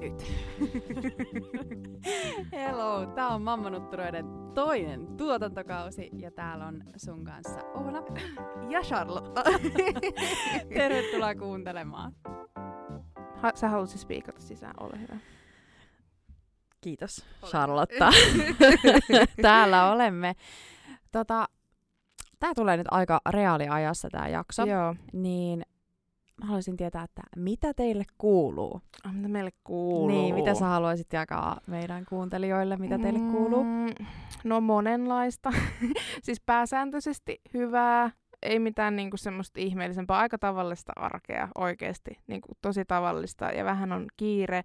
[0.00, 0.32] nyt.
[2.52, 8.02] Hello, tää on Mammanutturoiden toinen tuotantokausi ja täällä on sun kanssa Oona
[8.70, 9.40] ja Charlotte.
[10.74, 12.12] Tervetuloa kuuntelemaan.
[13.36, 15.16] Ha- sä haluaisit spiikata sisään, ole hyvä.
[16.80, 18.10] Kiitos, Charlotta.
[19.42, 20.34] täällä olemme.
[21.12, 21.48] Tota,
[22.38, 24.64] tää tulee nyt aika reaaliajassa tää jakso.
[24.64, 24.94] Joo.
[25.12, 25.62] Niin
[26.40, 28.80] mä haluaisin tietää, että mitä teille kuuluu?
[29.06, 30.08] Oh, mitä meille kuuluu?
[30.08, 33.64] Niin, mitä sä haluaisit jakaa meidän kuuntelijoille, mitä teille kuuluu?
[33.64, 34.06] Mm,
[34.44, 35.52] no monenlaista.
[36.24, 38.10] siis pääsääntöisesti hyvää,
[38.42, 44.06] ei mitään niinku semmoista ihmeellisempää, aika tavallista arkea oikeasti, niinku tosi tavallista ja vähän on
[44.16, 44.62] kiire.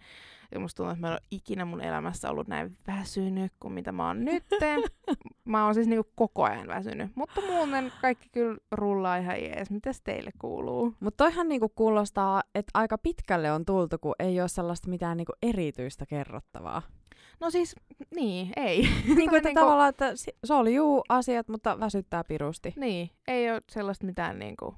[0.54, 3.92] Ja musta tuntuu, että mä en ole ikinä mun elämässä ollut näin väsynyt kuin mitä
[3.92, 4.44] mä oon nyt.
[5.46, 9.72] mä oon siis niinku koko ajan väsynyt, mutta muuten kaikki kyllä rullaa ihan jees.
[9.72, 10.94] Mitäs teille kuuluu?
[11.00, 15.34] Mutta toihan niinku kuulostaa, että aika pitkälle on tultu, kun ei ole sellaista mitään niinku
[15.42, 16.82] erityistä kerrottavaa.
[17.40, 17.76] No siis,
[18.16, 18.82] niin, ei.
[19.16, 20.14] niin kuin, että niinku- tavallaan, että
[20.44, 22.74] se oli juu asiat, mutta väsyttää pirusti.
[22.78, 24.76] Niin, ei ole sellaista mitään niinku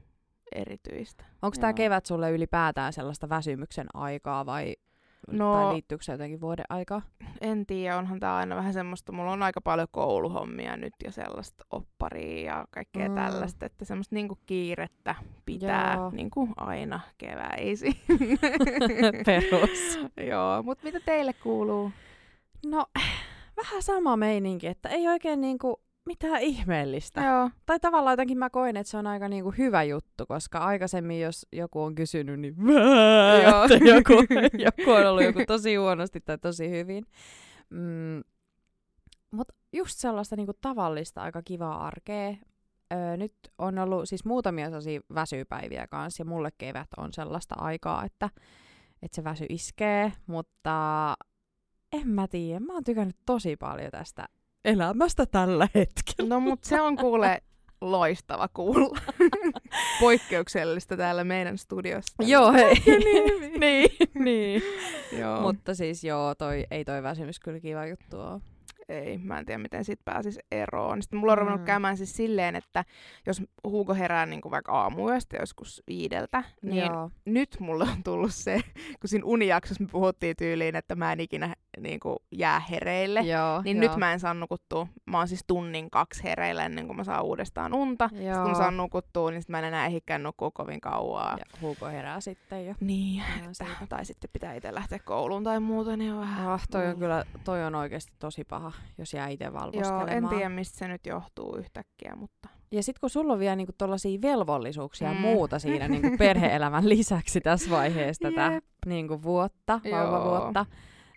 [0.55, 1.25] erityistä.
[1.41, 4.75] Onko tämä kevät sulle ylipäätään sellaista väsymyksen aikaa vai,
[5.31, 7.02] No- tai liittyykö se jotenkin vuoden aikaa?
[7.42, 11.66] En tiedä, onhan tää aina vähän semmoista, mulla on aika paljon kouluhommia nyt ja sellaista
[11.72, 13.16] opparia ja kaikkea Mm.
[13.16, 15.16] tällaista, että semmoista niinku kiirettä
[15.46, 16.09] pitää Joo.
[16.12, 17.94] niinku aina keväisin.
[19.26, 20.00] Perus.
[20.31, 21.92] Joo, mutta mitä teille kuuluu?
[22.66, 22.86] No,
[23.58, 27.22] vähän sama meininki, että ei oikein niinku mitään ihmeellistä.
[27.23, 31.22] Joo, Tai tavallaan jotenkin mä koen, että se on aika niinku hyvä juttu, koska aikaisemmin
[31.22, 32.56] jos joku on kysynyt, niin
[33.44, 33.64] Joo.
[33.95, 34.14] joku,
[34.66, 37.06] joku on ollut joku tosi huonosti tai tosi hyvin.
[37.70, 38.23] Mm,
[39.31, 42.34] Mutta just sellaista niinku tavallista, aika kivaa arkea.
[42.94, 48.03] Öö, nyt on ollut siis muutamia sellaisia väsypäiviä kanssa, ja mulle kevät on sellaista aikaa,
[48.06, 48.30] että,
[49.02, 51.16] että se väsy iskee, mutta
[51.94, 52.59] en mä tiedä.
[52.59, 54.25] Mä oon tykännyt tosi paljon tästä
[54.66, 56.30] elämästä tällä hetkellä.
[56.30, 57.41] no mut se on kuule
[57.81, 59.00] loistava kuulla.
[60.00, 62.23] Poikkeuksellista täällä meidän studiossa.
[62.23, 62.75] Joo, hei.
[62.85, 63.59] niin.
[63.59, 64.62] niin, niin.
[65.19, 65.41] Joo.
[65.41, 68.41] Mutta siis joo, toi, ei toi väsymys kyllä kiva juttu oo.
[68.90, 71.01] Ei, mä en tiedä miten siitä pääsisi eroon.
[71.01, 71.66] Sitten mulla on ruvennut Mm.
[71.66, 72.85] käymään siis silleen, että
[73.25, 77.09] jos Hugo herää niin kuin vaikka aamuyöstä joskus viideltä, niin Joo.
[77.25, 78.62] nyt mulle on tullut se,
[79.00, 83.22] kun siinä unijaksossa me puhuttiin tyyliin, että mä en ikinä niin kuin, jää hereille.
[83.22, 83.90] Joo, Niin joo.
[83.90, 84.88] nyt mä en saa nukuttua.
[85.06, 88.07] Mä oon siis tunnin kaksi hereillä ennen kuin mä saan uudestaan unta.
[88.09, 88.56] Sitten kun mä Joo.
[88.56, 91.35] saan nukuttua, niin sit mä en enää ehikään nukkua kovin kauaa.
[91.40, 92.73] Ja Hugo herää sitten jo.
[92.79, 96.47] Niin, että, tai sitten pitää itse lähteä kouluun tai muuta, niin on vähän...
[96.47, 97.00] Ah, toi on Mm.
[97.00, 100.09] kyllä, toi on oikeasti tosi paha, jos jää itse Joo, valvoskelemaan.
[100.09, 102.50] en tiedä mistä se nyt johtuu yhtäkkiä, mutta...
[102.72, 105.19] Ja sit kun sulla on vielä niinku tollasia velvollisuuksia ja Mm.
[105.19, 110.00] muuta siinä niinku perhe-elämän lisäksi tässä vaiheessa tätä niinku vuotta, Joo.
[110.00, 110.66] vauvavuotta,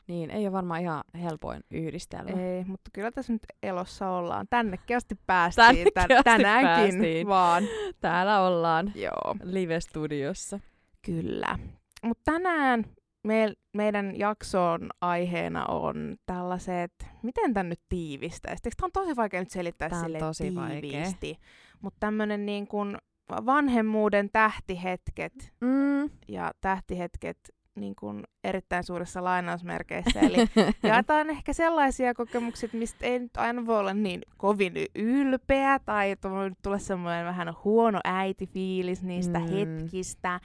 [0.07, 2.41] niin ei ole varmaan ihan helpoin yhdistelmä.
[2.43, 4.47] Ei, mutta kyllä tässä nyt elossa ollaan.
[4.51, 5.67] Tännekin asti päästiin.
[5.67, 7.27] Tännekin tän- asti tänäänkin päästiin.
[7.29, 7.65] vaan.
[8.01, 10.61] Täällä ollaan Joo, live-studiossa.
[11.05, 11.59] kyllä.
[12.05, 12.85] Mutta tänään
[13.25, 16.93] me, meidän jakson aiheena on tällaiset,
[17.23, 18.61] miten tän nyt tiivistäisi?
[18.65, 20.81] Eikö Tämä on tosi vaikea nyt selittää Tää on sille tosi vaikea.
[20.81, 21.39] tiiviisti.
[21.83, 22.97] Mutta tämmöinen niin kuin
[23.47, 26.11] vanhemmuuden tähtihetket Mm.
[26.29, 27.39] ja tähtihetket
[27.81, 30.21] niin kuin erittäin suurissa lainausmerkeissä.
[30.21, 30.37] Eli
[30.83, 36.17] jaetaan ehkä sellaisia kokemuksia, mistä ei nyt aina voi olla niin kovin ylpeä tai
[36.63, 39.47] tulla semmoinen vähän huono äitifiilis niistä mm.
[39.49, 40.41] hetkistä.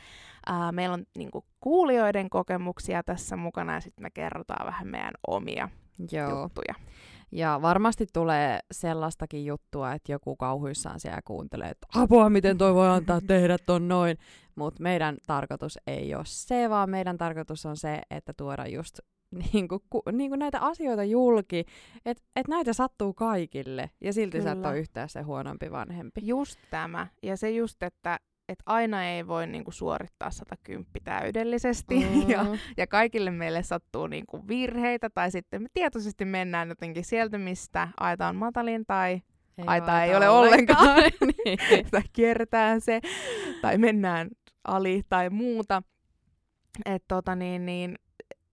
[0.50, 5.14] Uh, meillä on niin kuin, kuulijoiden kokemuksia tässä mukana ja sitten me kerrotaan vähän meidän
[5.28, 5.70] omia
[6.12, 6.30] Joo.
[6.30, 6.76] juttuja.
[7.36, 12.90] Ja varmasti tulee sellaistakin juttua, että joku kauhuissaan siellä kuuntelee, että apua, miten toi voi
[12.90, 14.18] antaa tehdä ton noin.
[14.56, 19.00] Mutta meidän tarkoitus ei ole se, vaan meidän tarkoitus on se, että tuoda just
[19.54, 21.66] niinku, ku, niinku näitä asioita julki,
[22.06, 24.70] että et näitä sattuu kaikille ja silti sä et Kyllä.
[24.70, 26.22] ole yhtään se huonompi vanhempi.
[26.24, 27.08] Just tämä.
[27.24, 32.30] Ja se just, että että aina ei voi niinku suorittaa 110 täydellisesti Mm.
[32.34, 32.46] ja
[32.78, 38.28] ja kaikille meille sattuu niinku virheitä, tai sitten me tietoisesti mennään jotenkin sieltä, mistä aita
[38.28, 39.22] on matalin, tai,
[39.68, 40.98] aita ei ole ollenkaan.
[41.22, 41.60] niin.
[41.92, 43.02] tai kierretään se,
[43.62, 44.30] tai mennään
[44.64, 45.84] ali, tai muuta.
[46.86, 47.96] Et tota niin, niin,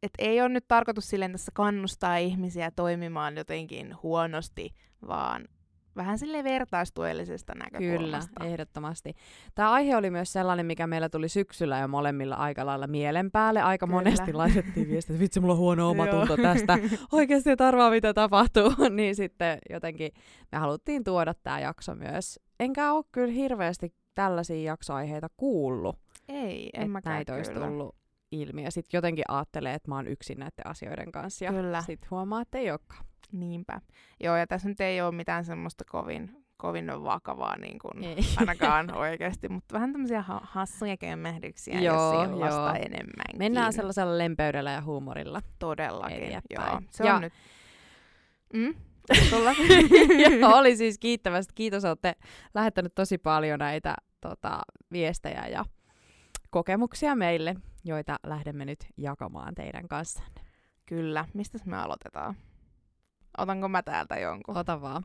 [0.02, 4.70] et ei ole nyt tarkoitus silleen tässä kannustaa ihmisiä toimimaan jotenkin huonosti,
[5.08, 5.48] vaan
[5.96, 8.44] vähän sille vertaistuellisesta Kyllä, näkökulmasta.
[8.44, 9.14] ehdottomasti.
[9.54, 13.62] Tämä aihe oli myös sellainen, mikä meillä tuli syksyllä jo molemmilla aika lailla mielen päälle.
[13.62, 13.98] Aika Kyllä.
[13.98, 16.78] monesti laitettiin viestiä, että vitsi, mulla on huono omatunto tästä.
[17.12, 18.74] Oikeasti et arvaa, mitä tapahtuu.
[18.96, 20.12] niin sitten jotenkin
[20.52, 22.40] me haluttiin tuoda tämä jakso myös.
[22.60, 25.96] Enkä ole kyllä hirveästi tällaisia jaksoaiheita kuullut.
[26.28, 27.66] Ei, en mäkään näitä olisi kyllä.
[27.66, 27.96] tullut
[28.32, 31.82] ilmi ja sitten jotenkin ajattelee, että mä oon yksin näiden asioiden kanssa ja Kyllä.
[31.82, 33.04] sitten huomaa, että ei olekaan.
[33.32, 33.80] Niinpä.
[34.20, 38.16] Joo, ja tässä nyt ei ole mitään semmoista kovin, kovin vakavaa niin kuin, Ei.
[38.36, 42.68] ainakaan oikeasti, mutta vähän tämmöisiä ha- hassuja kömmehdyksiä Joo, ja joo.
[42.68, 43.38] enemmänkin.
[43.38, 45.40] Mennään sellaisella lempeydellä ja huumorilla.
[45.58, 46.42] Todellakin, eteenpäin.
[46.72, 46.80] joo.
[46.90, 47.32] Se Ja- on nyt...
[48.54, 48.74] Mm?
[50.40, 51.52] Ja oli siis kiittävästi.
[51.54, 52.14] Kiitos, olette
[52.54, 54.60] lähettänyt tosi paljon näitä tota,
[54.92, 55.64] viestejä ja
[56.50, 60.40] kokemuksia meille, joita lähdemme nyt jakamaan teidän kanssanne.
[60.86, 61.24] Kyllä.
[61.34, 62.34] Mistä me aloitetaan?
[63.38, 64.56] Otanko mä täältä jonkun?
[64.56, 65.02] Ota vaan.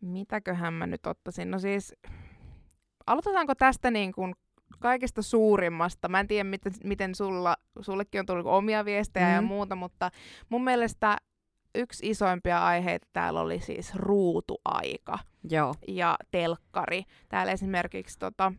[0.00, 1.50] Mitäköhän mä nyt ottaisin?
[1.50, 1.94] No siis,
[3.06, 4.34] aloitetaanko tästä niin kuin
[4.78, 6.08] kaikista suurimmasta?
[6.08, 9.34] Mä en tiedä, miten, miten sulla, sullekin on tullut omia viestejä mm.
[9.34, 9.46] ja Mm.
[9.46, 10.10] muuta, mutta
[10.48, 11.16] mun mielestä
[11.74, 15.18] yksi isoimpia aiheita täällä oli siis ruutuaika
[15.50, 15.74] Joo.
[15.88, 17.02] ja telkkari.
[17.28, 18.52] Täällä esimerkiksi tota,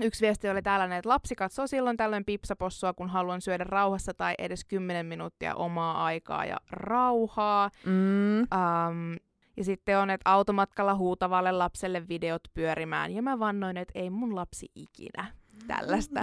[0.00, 4.34] yksi viesti oli tällainen, että lapsi katsoo silloin tällöin pipsapossua, kun haluan syödä rauhassa tai
[4.38, 7.70] edes 10 minuuttia omaa aikaa ja rauhaa.
[7.86, 8.40] Mm.
[8.40, 9.16] Um,
[9.56, 13.12] ja sitten on, että automatkalla huutavalle lapselle videot pyörimään.
[13.12, 15.32] Ja mä vannoin, että ei mun lapsi ikinä
[15.66, 16.20] tällaista.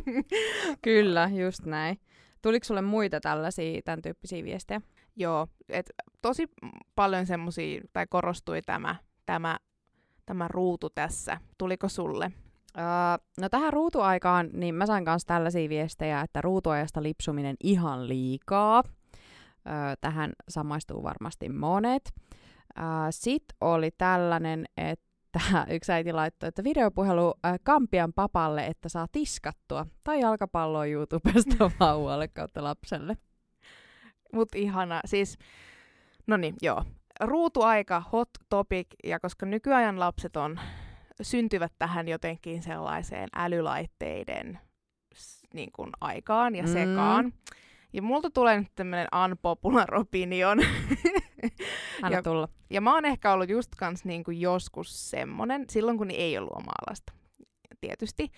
[0.82, 2.00] Kyllä, just näin.
[2.42, 4.80] Tuliko sulle muita tällaisia, tämän tyyppisiä viestejä?
[5.16, 5.90] Joo, et
[6.22, 6.46] tosi
[6.94, 8.96] paljon semmosia, tai korostui tämä,
[9.26, 9.58] tämä,
[10.26, 11.40] tämä ruutu tässä.
[11.58, 12.32] Tuliko sulle?
[12.76, 12.84] Öö,
[13.40, 18.82] no tähän ruutuaikaan, niin mä sain myös tällaisia viestejä, että ruutuajasta lipsuminen ihan liikaa.
[18.86, 22.14] Öö, tähän samaistuu varmasti monet.
[22.78, 25.08] Öö, Sitten oli tällainen, että
[25.74, 29.86] yksi äiti laittoi, että videopuhelu äh, Kampian papalle, että saa tiskattua.
[30.04, 33.16] Tai jalkapalloa YouTubesta vauvalle kautta lapselle.
[34.32, 35.00] Mut ihana.
[35.04, 35.38] Siis,
[36.26, 36.84] no niin, joo.
[37.20, 40.60] Ruutuaika, hot topic, ja koska nykyajan lapset on,
[41.24, 44.58] syntyvät tähän jotenkin sellaiseen älylaitteiden
[45.54, 46.68] niin kuin aikaan ja Mm.
[46.72, 47.32] sekaan.
[47.92, 50.58] Ja multa tulee nyt tämmönen unpopular opinion.
[52.02, 52.48] Anna Ja- tulla.
[52.70, 56.82] Ja mä oon ehkä ollut just kans niinku joskus semmonen, silloin kun ei ollut omaa
[56.90, 57.12] lasta,
[57.80, 58.30] tietysti.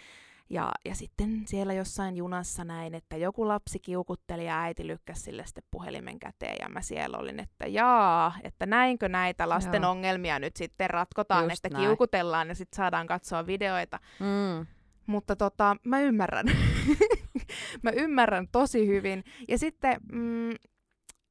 [0.50, 5.46] Ja, ja sitten siellä jossain junassa näin, että joku lapsi kiukutteli ja äiti lykkäsi sille
[5.46, 6.56] sitten puhelimen käteen.
[6.60, 9.90] Ja mä siellä olin, että jaa, että näinkö näitä lasten Joo.
[9.90, 11.86] ongelmia nyt sitten ratkotaan, Just että näin.
[11.88, 13.98] kiukutellaan ja sitten saadaan katsoa videoita.
[14.20, 14.66] Mm.
[15.06, 16.46] Mutta tota, mä ymmärrän.
[17.82, 19.24] mä ymmärrän tosi hyvin.
[19.48, 20.50] Ja sitten mm,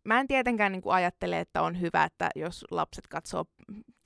[0.04, 3.46] mä en tietenkään niin kuin ajattele, että on hyvä, että jos lapset katsoo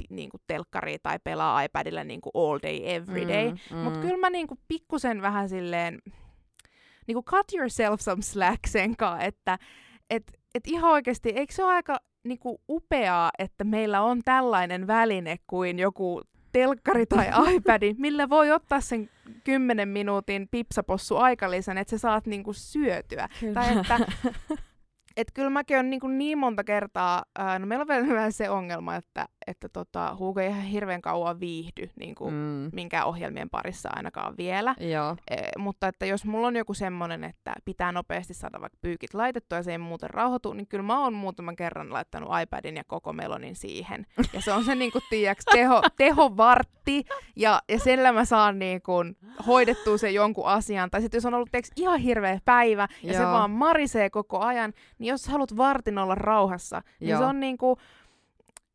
[0.09, 3.51] niin kuin telkkaria tai pelaa iPadilla niin kuin all day, every day.
[3.51, 3.77] Mm, Mm.
[3.77, 5.99] Mutta kyllä mä niin kuin pikkusen vähän silleen,
[7.07, 9.59] niin kuin cut yourself some slack sen kaa, että
[10.09, 10.23] et,
[10.55, 15.37] et ihan oikeasti, eikö se ole aika niin kuin upeaa, että meillä on tällainen väline
[15.47, 19.09] kuin joku telkkari tai iPad, millä voi ottaa sen
[19.43, 23.29] 10 minuutin pipsapossu aikalisän, että sä saat niinku syötyä.
[23.39, 23.53] Kyllä.
[23.53, 23.99] Tai että
[25.17, 28.95] et kyllä mäkin on niin, niin monta kertaa, ää, no meillä on vielä se ongelma,
[28.95, 32.69] että, että tota, Hugo ei ihan hirveän kauan viihdy niin kuin, mm.
[32.73, 34.75] minkään ohjelmien parissa ainakaan vielä.
[34.79, 35.17] Joo.
[35.31, 39.57] E, mutta että jos mulla on joku semmoinen, että pitää nopeasti saada vaikka pyykit laitettua
[39.57, 43.13] ja se ei muuten rauhoitu, niin kyllä mä oon muutaman kerran laittanut iPadin ja koko
[43.13, 44.05] melonin siihen.
[44.33, 47.05] Ja se on se niinku, tiiäks, teho, tehovartti
[47.35, 48.93] ja, ja sillä mä saan niinku,
[49.47, 50.91] hoidettua sen jonkun asian.
[50.91, 53.31] Tai sitten jos on ollut tiiäks, ihan hirveä päivä ja se Joo.
[53.31, 57.19] vaan marisee koko ajan, niin jos haluat vartin olla rauhassa, niin Joo.
[57.19, 57.77] se on niinku,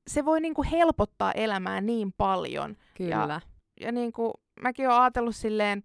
[0.08, 3.40] se voi niinku helpottaa elämää niin paljon Kyllä.
[3.80, 5.82] ja niin kuin, mäkin oon ajatellut silleen,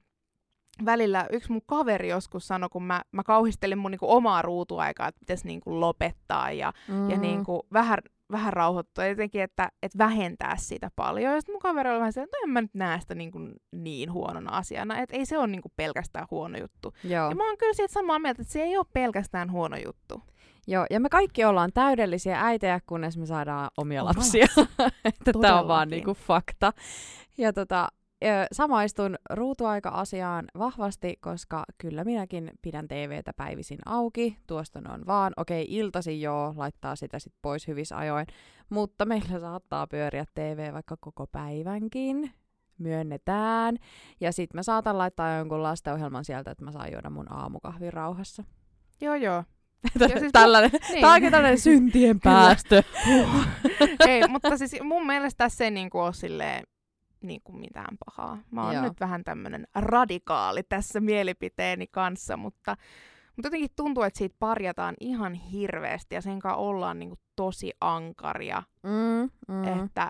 [0.86, 5.20] välillä yksi mun kaveri joskus sanoi, kun mä, mä kauhistelin mun niinku omaa ruutuaikaa, että
[5.20, 7.10] pitäisi niinku lopettaa ja, mm.
[7.10, 8.00] ja niinku vähän,
[8.32, 9.06] vähän rauhoittua.
[9.06, 11.34] Jotenkin, että, että vähentää sitä paljon.
[11.34, 13.40] Ja sitten mun kaveri oli vähän se, että no en mä nyt näe sitä niinku
[13.72, 16.94] niin huonona asiana, että ei se ole niinku pelkästään huono juttu.
[17.04, 17.30] Joo.
[17.30, 20.22] Ja mä oon kyllä siitä samaa mieltä, että se ei ole pelkästään huono juttu.
[20.68, 24.46] Joo, ja me kaikki ollaan täydellisiä äitejä, kunnes me saadaan omia Oma lapsia.
[25.06, 26.74] että tämä on vaan niinku fakta.
[27.38, 27.88] Ja tota,
[28.52, 34.38] samaistun ruutuaika-asiaan vahvasti, koska kyllä minäkin pidän TVtä päivisin auki.
[34.48, 38.28] Tuosta on vaan, okei, iltasi joo, laittaa sitä sit pois hyvissä ajoin.
[38.70, 42.32] Mutta meillä saattaa pyöriä TV vaikka koko päivänkin.
[42.78, 43.78] Myönnetään.
[44.22, 48.44] Ja sitten mä saatan laittaa jonkun lastenohjelman sieltä, että mä saan juoda mun aamukahvin rauhassa.
[49.02, 49.44] Joo, joo.
[49.98, 51.02] Siis Tällainen, Niin.
[51.02, 52.84] Tämä on oikein tällainen syntien päästö.
[54.08, 56.64] ei, mutta siis mun mielestä tässä ei niinku ole silleen,
[57.22, 58.38] niinku mitään pahaa.
[58.52, 58.84] Mä oon Joo.
[58.84, 62.78] nyt vähän tämmönen radikaali tässä mielipiteeni kanssa, mutta,
[63.36, 68.64] mutta jotenkin tuntuu, että siitä parjataan ihan hirveästi ja sen kanssa ollaan niinku tosi ankaria.
[68.84, 69.86] Mm, Mm.
[69.86, 70.10] Että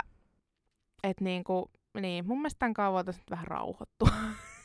[1.04, 4.10] et niinku, niin, mun mielestä tämän kanssa voitaisiin vähän rauhoittua.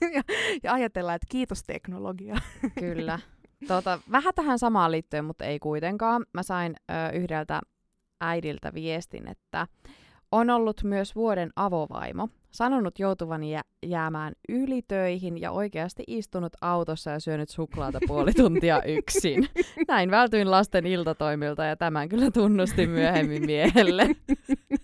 [0.14, 0.22] ja,
[0.62, 2.36] ja ajatellaan, että kiitos teknologia.
[2.80, 3.18] Kyllä.
[3.68, 6.26] Tota, vähän tähän samaan liittyen, mutta ei kuitenkaan.
[6.34, 7.60] Mä sain ö, yhdeltä
[8.20, 9.66] äidiltä viestin, että
[10.32, 17.20] on ollut myös vuoden avovaimo, sanonut joutuvani jä- jäämään ylitöihin ja oikeasti istunut autossa ja
[17.20, 19.48] syönyt suklaata puoli tuntia yksin.
[19.88, 24.06] Näin vältyin lasten iltatoimilta ja tämän kyllä tunnustin myöhemmin miehelle.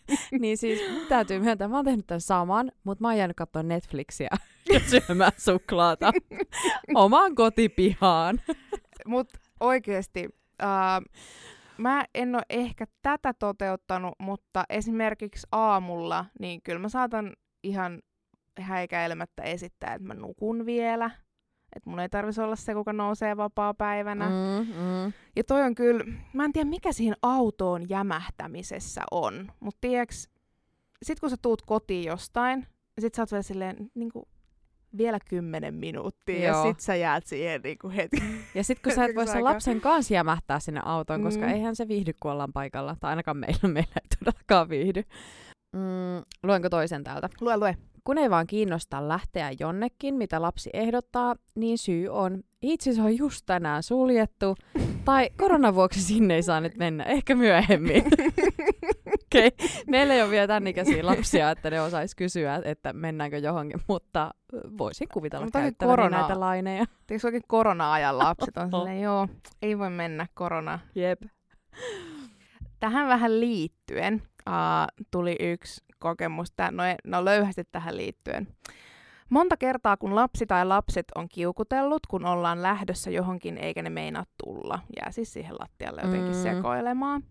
[0.41, 4.31] niin siis täytyy myöntää, mä oon tehnyt tämän saman, mutta mä oon jäänyt katsoa Netflixiä
[4.75, 6.13] ja syömään suklaata
[6.95, 8.41] omaan kotipihaan.
[9.07, 10.29] Mutta oikeasti,
[10.63, 11.25] uh,
[11.79, 17.33] mä en ole ehkä tätä toteuttanut, mutta esimerkiksi aamulla, niin kyllä mä saatan
[17.63, 18.03] ihan
[18.61, 21.11] häikäilemättä esittää, että mä nukun vielä.
[21.77, 24.29] Että mun ei tarvitsisi olla se, kuka nousee vapaa-päivänä.
[24.29, 25.13] Mm, mm.
[25.37, 29.53] Ja toi on kyllä, mä en tiedä mikä siinä autoon jämähtämisessä on.
[29.61, 30.29] Mutta tiedäks,
[31.03, 32.67] sit kun sä tuut kotiin jostain,
[33.01, 34.25] sit sä oot vielä silleen, niin kuin,
[34.97, 36.57] vielä kymmenen minuuttia Joo.
[36.57, 38.23] ja sit sä jäät siihen niin kuin hetki.
[38.55, 41.49] Ja sit kun sä et voi sen lapsen kanssa jämähtää sinne autoon, koska Mm.
[41.53, 42.97] eihän se viihdy, kun ollaan paikalla.
[43.01, 45.03] Tai ainakaan meillä, meillä ei todellakaan viihdy.
[45.73, 47.29] Mm, luenko toisen täältä?
[47.41, 47.77] Lue, lue.
[48.05, 53.19] Kun ei vaan kiinnosta lähteä jonnekin, mitä lapsi ehdottaa, niin syy on, itse se on
[53.19, 54.57] just tänään suljettu,
[55.05, 58.05] tai koronan vuoksi sinne ei saa nyt mennä, ehkä myöhemmin.
[59.27, 59.69] Okei, okay.
[59.87, 64.31] meillä ei ole vielä tämän ikäisiä lapsia, että ne osais kysyä, että mennäänkö johonkin, mutta
[64.79, 66.85] voisin kuvitella Mutta käyttäväni korona- näitä laineja.
[67.11, 69.29] Eikö oikein korona-ajan lapset on silleen, joo,
[69.63, 70.79] ei voi mennä korona.
[70.95, 71.23] Jep.
[72.81, 78.49] Tähän vähän liittyen uh, tuli yksi kokemus, tää, no, ei- no löyhästi tähän liittyen.
[79.31, 84.25] Monta kertaa, kun lapsi tai lapset on kiukutellut, kun ollaan lähdössä johonkin eikä ne meinaa
[84.45, 86.43] tulla, jää siis siihen lattialle jotenkin mm.
[86.43, 87.23] sekoilemaan.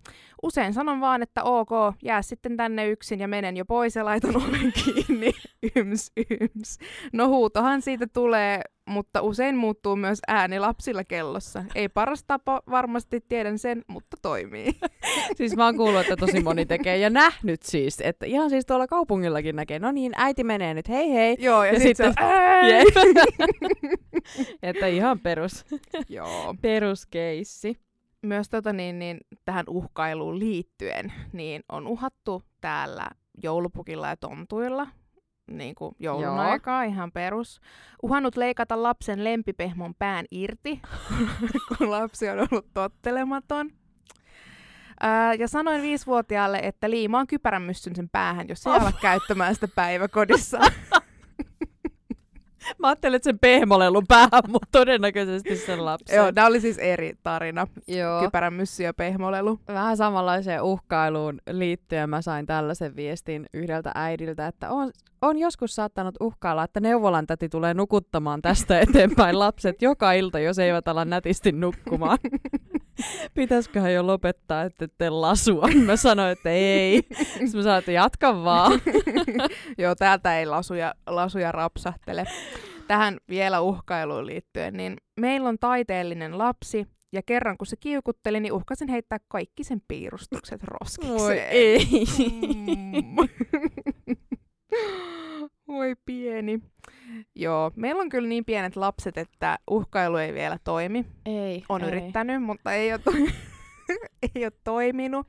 [0.43, 1.69] Usein sanon vaan, että ok,
[2.03, 5.31] jää sitten tänne yksin ja menen jo pois ja laitan oven kiinni.
[5.75, 6.77] Yms, yms.
[7.13, 11.63] No huutohan siitä tulee, mutta usein muuttuu myös ääni lapsilla kellossa.
[11.75, 14.71] Ei paras tapa, varmasti tiedän sen, mutta toimii.
[15.37, 18.87] Siis mä oon kuullut, että tosi moni tekee ja nähnyt siis, että ihan siis tuolla
[18.87, 21.35] kaupungillakin näkee, no niin, äiti menee nyt, hei hei.
[21.39, 25.65] Joo, ja, Ja ja sitten sitten- sit se että ihan perus,
[26.09, 26.55] Joo.
[26.61, 27.77] peruskeissi.
[28.21, 33.07] Myös tota niin, niin, tähän uhkailuun liittyen, niin on uhattu täällä
[33.43, 34.87] joulupukilla ja tontuilla,
[35.57, 36.37] niin kuin joulun Joo.
[36.39, 37.61] aikaa, ihan perus.
[38.03, 40.81] Uhannut leikata lapsen lempipehmon pään irti,
[41.77, 43.69] kun lapsi on ollut tottelematon.
[44.99, 48.81] Ää, ja sanoin viisivuotiaalle, että liimaan kypäränmyssyn sen päähän, jos ei Oh.
[48.81, 50.59] ala käyttämään sitä päiväkodissa.
[52.79, 56.15] Mä ajattelin, että sen pehmolelun päähän, mutta todennäköisesti sen lapsen.
[56.15, 57.67] Joo, tämä oli siis eri tarina.
[57.87, 58.21] Joo.
[58.21, 59.59] Kypäränmyssy ja pehmolelu.
[59.67, 64.91] Vähän samanlaiseen uhkailuun liittyen mä sain tällaisen viestin yhdeltä äidiltä, että on,
[65.23, 70.59] on joskus saattanut uhkailla, että neuvolan täti tulee nukuttamaan tästä eteenpäin lapset joka ilta, jos
[70.59, 72.17] eivät ala nätisti nukkumaan.
[73.33, 75.67] Pitäisiköhän jo lopettaa, että ette lasua.
[75.85, 77.01] Mä sanoin, että ei.
[77.17, 78.71] Sitten mä sanoin, että jatka vaan.
[79.77, 82.25] Joo, täältä ei lasuja, lasuja rapsahtele.
[82.87, 88.53] Tähän vielä uhkailuun liittyen, niin meillä on taiteellinen lapsi, ja kerran kun se kiukutteli, niin
[88.53, 91.19] uhkasin heittää kaikki sen piirustukset roskikseen.
[91.19, 91.87] Voi ei.
[92.55, 93.15] Mm.
[95.67, 96.59] Voi pieni.
[97.35, 101.05] Joo, meillä on kyllä niin pienet lapset, että uhkailu ei vielä toimi.
[101.25, 101.63] Ei.
[101.69, 101.87] On ei.
[101.87, 103.11] yrittänyt, mutta ei ole, to-
[104.35, 105.27] ei ole toiminut.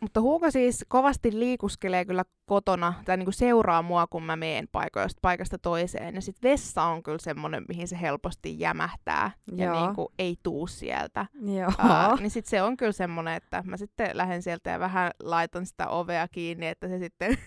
[0.00, 5.18] Mutta Huuko siis kovasti liikuskelee kyllä kotona, tai niinku seuraa mua, kun mä meen paikoista
[5.22, 6.14] paikasta toiseen.
[6.14, 9.84] Ja sit vessa on kyllä semmonen, mihin se helposti jämähtää, ja Joo.
[9.86, 11.26] niinku ei tuu sieltä.
[11.54, 11.72] Joo.
[11.78, 15.66] Ää, niin sit se on kyllä semmonen, että mä sitten lähden sieltä ja vähän laitan
[15.66, 17.38] sitä ovea kiinni, että se sitten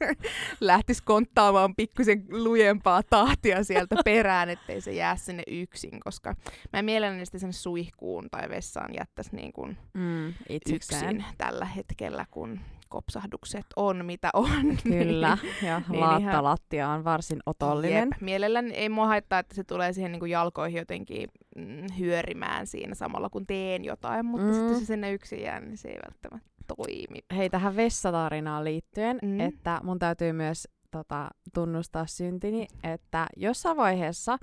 [0.60, 6.34] lähtisi konttaamaan pikkusen lujempaa tahtia sieltä perään, ettei se jää sinne yksin, koska
[6.72, 11.16] mä en mielelläni sitten sen suihkuun tai vessaan jättäisi niin kuin Mm, itsekseen.
[11.16, 14.50] yksin tällä hetkellä, kun kopsahdukset on mitä on.
[14.82, 18.08] Kyllä, ja Niin ihan- laattalattia on varsin otollinen.
[18.12, 18.20] Jep.
[18.20, 22.94] Mielelläni ei mua haittaa, että se tulee siihen niin kuin jalkoihin jotenkin mm, hyörimään siinä
[22.94, 24.52] samalla kun teen jotain, mutta mm.
[24.54, 27.18] sitten se sinne yksin jää, niin se ei välttämättä toimi.
[27.36, 29.40] Hei, tähän vessatarinaan liittyen, mm.
[29.40, 34.38] Että mun täytyy myös tota, tunnustaa syntini, että jossain vaiheessa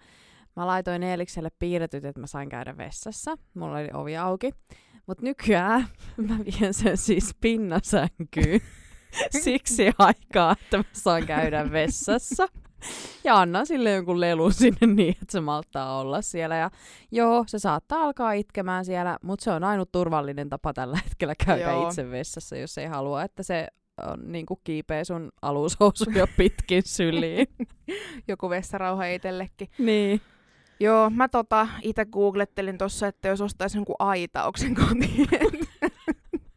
[0.55, 3.37] mä laitoin Eelikselle piirretyt, että mä sain käydä vessassa.
[3.53, 4.51] Mulla oli ovi auki.
[5.07, 5.87] Mutta nykyään
[6.27, 8.61] mä vien sen siis pinnasänkyyn
[9.43, 12.47] siksi aikaa, että mä saan käydä vessassa.
[13.23, 16.55] Ja annan sille jonkun lelun sinne niin, että se malttaa olla siellä.
[16.55, 16.71] Ja
[17.11, 21.71] joo, se saattaa alkaa itkemään siellä, mutta se on ainut turvallinen tapa tällä hetkellä käydä
[21.71, 21.87] Joo.
[21.87, 23.67] itse vessassa, jos ei halua, että se
[24.07, 27.47] on, niin kuin kiipee sun alushousuja pitkin syliin.
[28.27, 29.67] Joku vessarauha itsellekin.
[29.77, 30.21] niin.
[30.79, 35.27] Joo, mä tota itse googlettelin tossa, että jos ostaisin jonkun aitauksen kotiin.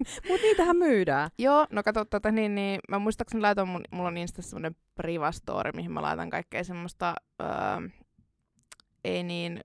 [0.28, 1.30] Mut niitähän myydään.
[1.38, 5.70] Joo, no kato, tota, niin, niin, mä muistaakseni laitoin, mun, mulla on Instassa semmonen privastory,
[5.74, 7.88] mihin mä laitan kaikkea semmoista, öö,
[9.04, 9.60] ei niin,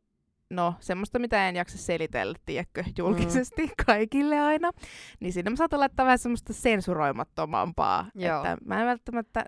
[0.49, 3.71] no semmoista, mitä en jaksa selitellä, tiedätkö, julkisesti mm.
[3.85, 4.71] kaikille aina.
[5.19, 8.05] Niin sinne mä saatan laittaa vähän semmoista sensuroimattomampaa.
[8.15, 8.37] Joo.
[8.37, 9.45] Että mä en välttämättä,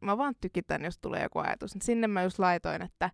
[0.00, 1.74] mä vaan tykitän, jos tulee joku ajatus.
[1.82, 3.10] Sinne mä just laitoin, että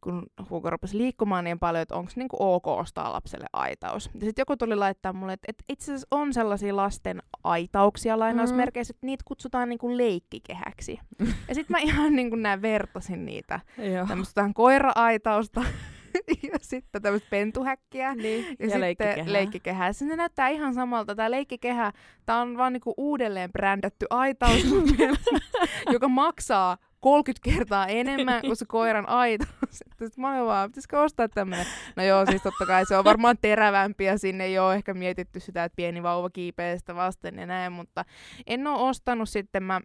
[0.00, 4.10] kun Hugo rupesi liikkumaan niin paljon, että onko niinku ok ostaa lapselle aitaus.
[4.14, 8.92] Ja sitten joku tuli laittaa mulle, että, että itse asiassa on sellaisia lasten aitauksia lainausmerkeissä,
[8.92, 8.96] mm.
[8.96, 11.00] että niitä kutsutaan niinku leikkikehäksi.
[11.48, 13.60] ja sitten mä ihan niinku näin vertasin niitä.
[14.08, 15.60] Tämmöistä koira-aitausta
[16.52, 18.14] ja sitten tämmöistä pentuhäkkiä.
[18.14, 18.44] Niin.
[18.44, 19.32] Ja, Ja, sitten leikkikehää.
[19.32, 19.92] leikkikehää.
[19.92, 21.14] Se näyttää ihan samalta.
[21.14, 21.92] Tämä leikkikehä,
[22.26, 24.66] tämä on vaan niinku uudelleen brändätty aitaus,
[25.92, 29.50] joka maksaa 30 kertaa enemmän kuin se koiran aitaus.
[29.78, 31.66] Sitten mä olin vaan, pitäisikö ostaa tämmönen?
[31.96, 35.40] No joo, siis totta kai se on varmaan terävämpi ja sinne ei ole ehkä mietitty
[35.40, 38.04] sitä, että pieni vauva kiipeää sitä vasten ja näin, mutta
[38.46, 39.80] en ole ostanut sitten mä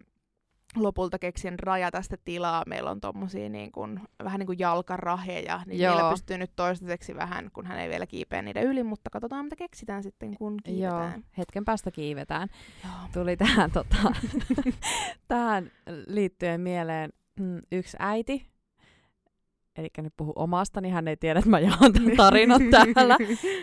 [0.76, 2.62] lopulta keksin rajata sitä tilaa.
[2.66, 5.94] Meillä on tommosia niin kuin, vähän niin kuin jalkaraheja, niin Joo.
[5.94, 9.56] niillä pystyy nyt toistaiseksi vähän, kun hän ei vielä kiipeä niiden yli, mutta katsotaan mitä
[9.56, 11.24] keksitään sitten, kun Joo, kiivetään.
[11.38, 12.48] hetken päästä kiivetään.
[12.84, 12.92] Joo.
[13.12, 13.96] Tuli tähän, tota,
[15.28, 15.70] tähän
[16.06, 18.53] liittyen mieleen mm, yksi äiti,
[19.76, 22.60] eli nyt puhu omasta, niin hän ei tiedä, että mä jaan tämän tarinan
[22.94, 23.16] täällä.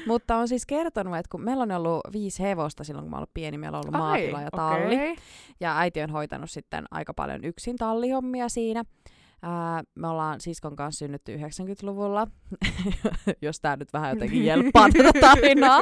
[0.07, 3.33] Mutta on siis kertonut, että kun meillä on ollut viisi hevosta silloin, kun mä ollut
[3.33, 4.95] pieni, meillä on ollut maatila ja talli.
[4.95, 5.15] okei.
[5.59, 8.83] Ja äiti on hoitanut sitten aika paljon yksin tallihommia siinä.
[9.43, 12.27] Ää, me ollaan siskon kanssa synnytty 90-luvulla,
[13.41, 15.81] jos tämä nyt vähän jotenkin jelppaa tätä tarinaa.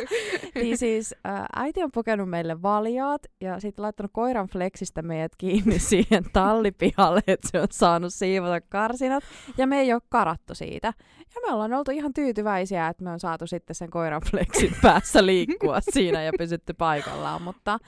[0.56, 5.80] Niin siis ää, äiti on pukenut meille valjaat ja sitten laittanut koiran flexistä meidät kiinni
[5.89, 9.24] siihen tallipihalle, että se on saanut siivota karsinat.
[9.58, 10.94] Ja me ei ole karattu siitä.
[11.36, 15.25] Ja me ollaan oltu ihan tyytyväisiä, että me on saatu sitten sen koiran flexin päässä
[15.25, 17.79] liikkua siinä ja pysytty paikallaan, mutta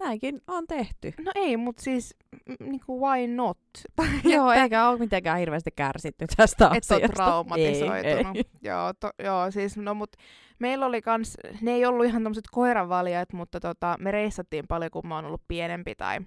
[0.00, 1.12] näinkin on tehty.
[1.24, 2.16] No ei, mutta siis
[2.60, 3.58] niinku why not?
[4.34, 6.94] Joo, eikä ole mitenkään hirveästi kärsitty tästä Et asiasta.
[6.94, 8.36] ole traumatisoitunut.
[8.36, 10.12] Ei, Joo, to, joo, siis no mut
[10.58, 15.06] meillä oli kans, ne ei ollut ihan tommoset koiranvaljat, mutta tota, me reissattiin paljon, kun
[15.06, 16.18] mä oon ollut pienempi tai,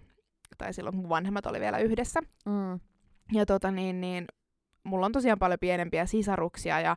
[0.57, 2.19] tai silloin, kun vanhemmat oli vielä yhdessä.
[2.45, 2.79] Mm.
[3.31, 4.25] Ja tota niin, niin
[4.83, 6.95] mulla on tosiaan paljon pienempiä sisaruksia ja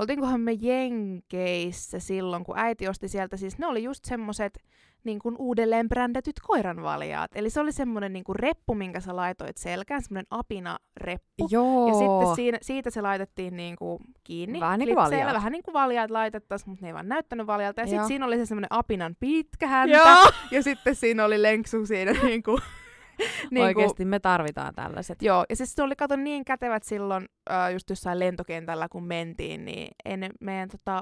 [0.00, 4.58] oltiinkohan me Jenkeissä silloin, kun äiti osti sieltä, siis ne oli just semmoset
[5.04, 7.30] niin kuin uudelleen brändätyt koiranvaljaat.
[7.34, 11.48] Eli se oli semmoinen niin kuin reppu, minkä sä laitoit selkään, semmoinen apina-reppu.
[11.50, 11.88] Joo.
[11.88, 14.60] Ja sitten siinä, siitä se laitettiin niin kuin kiinni.
[14.60, 15.34] Vähän niin kuin valjaat.
[15.34, 17.80] Vähän niin kuin valjaat laitettaisiin, mutta ne ei vaan näyttänyt valjalta.
[17.80, 19.96] Ja sitten siinä oli se semmoinen apinan pitkä häntä.
[19.96, 20.30] Joo.
[20.50, 22.58] Ja sitten siinä oli lenksu siinä niin kuin,
[23.50, 25.22] niin kuin, Oikeesti me tarvitaan tällaiset.
[25.22, 29.64] Joo, ja siis se oli kato niin kätevät silloin äh, just jossain lentokentällä, kun mentiin,
[29.64, 31.00] niin ei ne meidän tota,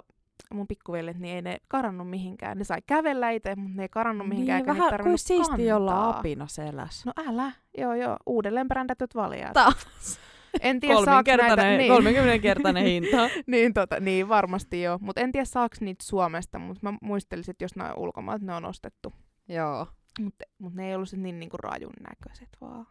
[0.55, 2.59] mun pikkuveljet, niin ei ne karannut mihinkään.
[2.59, 4.59] Ne sai kävellä itse, mutta ne ei karannut mihinkään.
[4.59, 6.19] niin, eikä niitä vähän tarvinnut kuin siisti olla kantaa.
[6.19, 7.11] apina selässä.
[7.17, 9.53] No älä, joo joo, uudelleen brändätyt valjaat.
[9.53, 10.19] Taas.
[10.61, 13.17] en tiedä saaks näitä, niin, 30 kertainen hinta.
[13.47, 17.65] niin, tota, niin varmasti joo, mutta en tiedä saaks niitä Suomesta, mutta mä muistelisin, että
[17.65, 19.13] jos ne on ulkomailta, ne on ostettu.
[19.49, 19.87] Joo.
[20.19, 22.87] Mutta mut ne ei ollut sit niin niinku rajun näköiset vaan.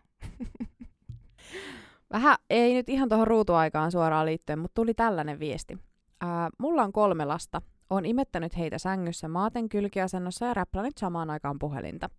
[2.13, 5.78] Vähän, ei nyt ihan tuohon ruutuaikaan suoraan liittyen, mutta tuli tällainen viesti.
[6.22, 7.62] Ää, mulla on kolme lasta.
[7.90, 12.10] Olen imettänyt heitä sängyssä maaten kylkiasennossa ja räplännyt samaan aikaan puhelinta.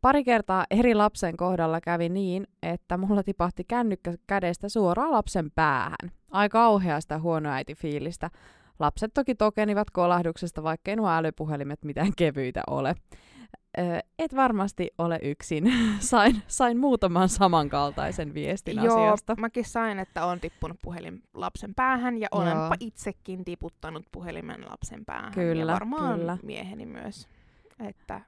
[0.00, 6.10] Pari kertaa eri lapsen kohdalla kävi niin, että mulla tipahti kännykkä kädestä suoraan lapsen päähän.
[6.30, 8.30] Aika kauheasta huonoäiti fiilistä.
[8.78, 12.94] Lapset toki tokenivat kolahduksesta, vaikkei nuo älypuhelimet mitään kevyitä ole.
[14.18, 15.72] Et varmasti ole yksin.
[15.98, 19.34] sain, sain muutaman samankaltaisen viestin Joo, asiasta.
[19.38, 22.42] mäkin sain, että on tippunut puhelin lapsen päähän ja Joo.
[22.42, 25.32] olenpa itsekin tiputtanut puhelimen lapsen päähän.
[25.32, 26.38] Kyllä, ja varmaan kyllä.
[26.42, 27.28] mieheni myös,
[27.88, 28.20] että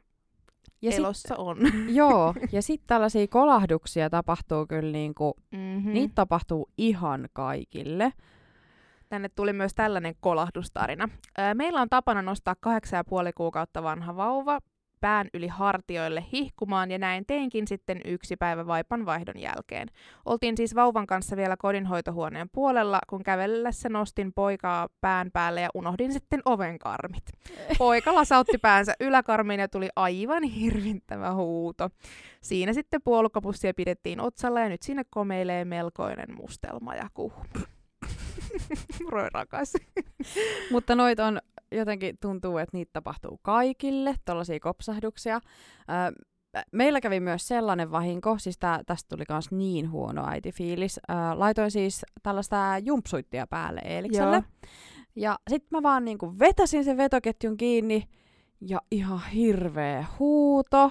[0.83, 1.59] Ja sit, elossa on.
[1.89, 5.83] joo, ja sitten tällaisia kolahduksia tapahtuu kyllä niinku, mm-hmm.
[5.83, 5.93] hmm.
[5.93, 8.13] niitä tapahtuu ihan kaikille.
[9.09, 11.09] Tänne tuli myös tällainen kolahdustarina.
[11.55, 14.61] Meillä on tapana nostaa kahdeksan ja puoli kuukautta vanha vauva
[15.01, 19.89] pään yli hartioille hihkumaan ja näin teinkin sitten yksi päivä vaipan vaihdon jälkeen.
[20.25, 26.13] Oltiin siis vauvan kanssa vielä kodinhoitohuoneen puolella, kun kävellessä nostin poikaa pään päälle ja unohdin
[26.13, 27.25] sitten ovenkarmit.
[27.79, 31.91] Poika lasautti päänsä yläkarmiin ja tuli aivan hirvittävä huuto.
[32.41, 37.78] Siinä sitten puolukkapussia pidettiin otsalla ja nyt siinä komeilee melkoinen mustelma ja kuhmu.
[39.11, 39.73] Roi rakas.
[40.73, 41.41] Mutta noit on
[41.73, 45.41] jotenkin tuntuu, että niitä tapahtuu kaikille, tällaisia kopsahduksia.
[45.81, 46.23] Ö,
[46.73, 51.01] meillä kävi myös sellainen vahinko, siis tää, tästä tuli myös niin huono äitifiilis.
[51.09, 54.37] Ää, laitoin siis tällaista jumpsuittia päälle Eelikselle.
[54.37, 54.73] Joo.
[55.17, 58.09] Ja sitten mä vaan niinku vetäsin sen vetoketjun kiinni
[58.61, 60.91] ja ihan hirveä huuto.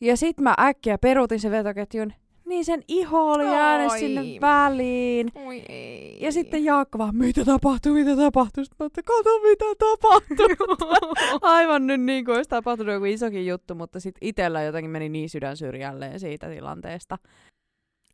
[0.00, 2.12] Ja sitten mä äkkiä peruutin sen vetoketjun,
[2.48, 3.98] niin sen iho oli jäänyt Oi.
[3.98, 5.32] sinne väliin.
[5.34, 6.18] Oi ei.
[6.20, 8.64] Ja sitten Jaakko vaan, mitä tapahtuu, mitä tapahtuu?
[8.64, 11.14] Sitten mä että kato mitä tapahtuu.
[11.42, 15.28] Aivan nyt niin kuin olisi tapahtunut joku isokin juttu, mutta sitten itsellä jotenkin meni niin
[15.28, 17.18] sydän syrjälleen siitä tilanteesta.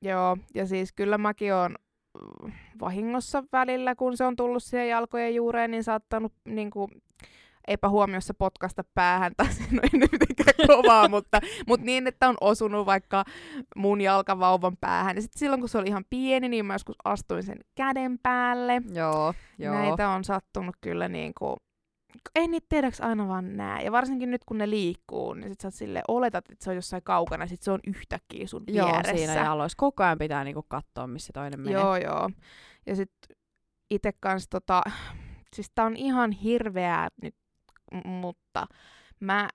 [0.03, 1.77] Joo, ja siis kyllä mäkin oon
[2.15, 6.91] mm, vahingossa välillä, kun se on tullut siihen jalkojen juureen, niin saattanut niin kuin,
[7.69, 12.87] epähuomiossa potkasta päähän, tai no ei nyt mitenkään kovaa, mutta, mutta niin, että on osunut
[12.87, 13.25] vaikka
[13.77, 15.17] mun jalkavauvan päähän.
[15.17, 18.83] Ja sitten silloin, kun se oli ihan pieni, niin mä joskus astuin sen käden päälle.
[18.95, 19.75] Joo, joo.
[19.75, 21.57] Näitä on sattunut kyllä niin kuin,
[22.35, 23.85] ei niitä tiedäks aina vaan näe.
[23.85, 27.03] Ja varsinkin nyt, kun ne liikkuu, niin sit sä sille oletat, että se on jossain
[27.03, 29.17] kaukana, sit se on yhtäkkiä sun Joo, vieressä.
[29.17, 29.77] siinä jaloissa.
[29.77, 31.73] Koko ajan pitää niinku katsoa, missä toinen menee.
[31.73, 32.31] Joo, joo.
[32.87, 33.37] Ja sitten
[33.91, 34.83] itse kanssa tota,
[35.57, 37.35] siis tää on ihan hirveää nyt,
[38.05, 38.67] m- mutta
[39.21, 39.49] mä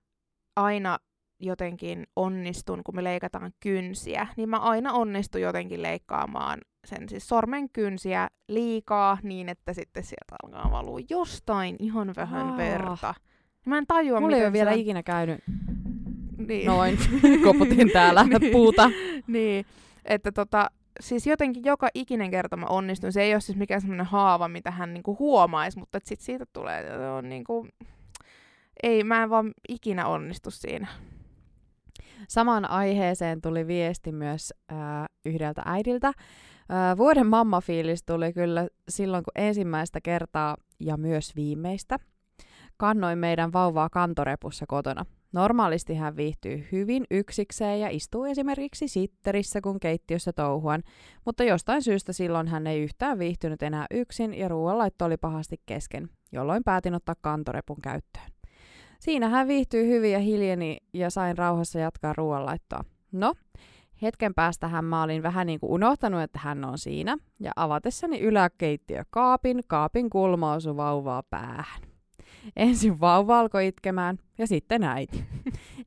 [0.56, 0.97] aina
[1.39, 7.69] jotenkin onnistun, kun me leikataan kynsiä, niin mä aina onnistun jotenkin leikkaamaan sen siis sormen
[7.69, 12.58] kynsiä liikaa niin, että sitten sieltä alkaa valua jostain ihan vähän Aa.
[12.58, 13.13] verta.
[13.65, 14.80] Mä en tajua, Mulla ei ole vielä se on.
[14.82, 15.39] ikinä käynyt
[16.47, 16.65] niin.
[16.67, 16.97] noin.
[17.43, 18.52] Koputin täällä Niin.
[18.52, 18.91] puuta.
[19.28, 19.65] niin,
[20.06, 23.12] että tota, siis jotenkin joka ikinen kerta mä onnistun.
[23.13, 26.45] Se ei ole siis mikään semmoinen haava, mitä hän niinku huomaisi, mutta et sit siitä
[26.54, 27.67] tulee, on niinku,
[28.84, 30.88] ei, mä en vaan ikinä onnistu siinä.
[32.28, 36.13] Samaan aiheeseen tuli viesti myös ää, yhdeltä äidiltä.
[36.70, 42.00] Ää, vuoden mammafiilis tuli kyllä silloin, kun ensimmäistä kertaa ja myös viimeistä
[42.78, 45.06] kannoin meidän vauvaa kantorepussa kotona.
[45.32, 50.84] Normaalisti hän viihtyy hyvin yksikseen ja istuu esimerkiksi sitterissä, kun keittiössä touhuan,
[51.26, 56.10] mutta jostain syystä silloin hän ei yhtään viihtynyt enää yksin ja ruoanlaitto oli pahasti kesken,
[56.32, 58.38] jolloin päätin ottaa kantorepun käyttöön.
[59.00, 62.84] Siinä hän viihtyy hyvin ja hiljeni ja sain rauhassa jatkaa ruoanlaittoa.
[63.12, 63.34] No,
[64.02, 69.64] hetken päästähän mä olin vähän niin kuin unohtanut, että hän on siinä, ja avatessani yläkeittiökaapin,
[69.68, 71.82] kaapin kulma osui vauvaa päähän.
[72.56, 75.24] Ensin vauva alkoi itkemään ja sitten äiti.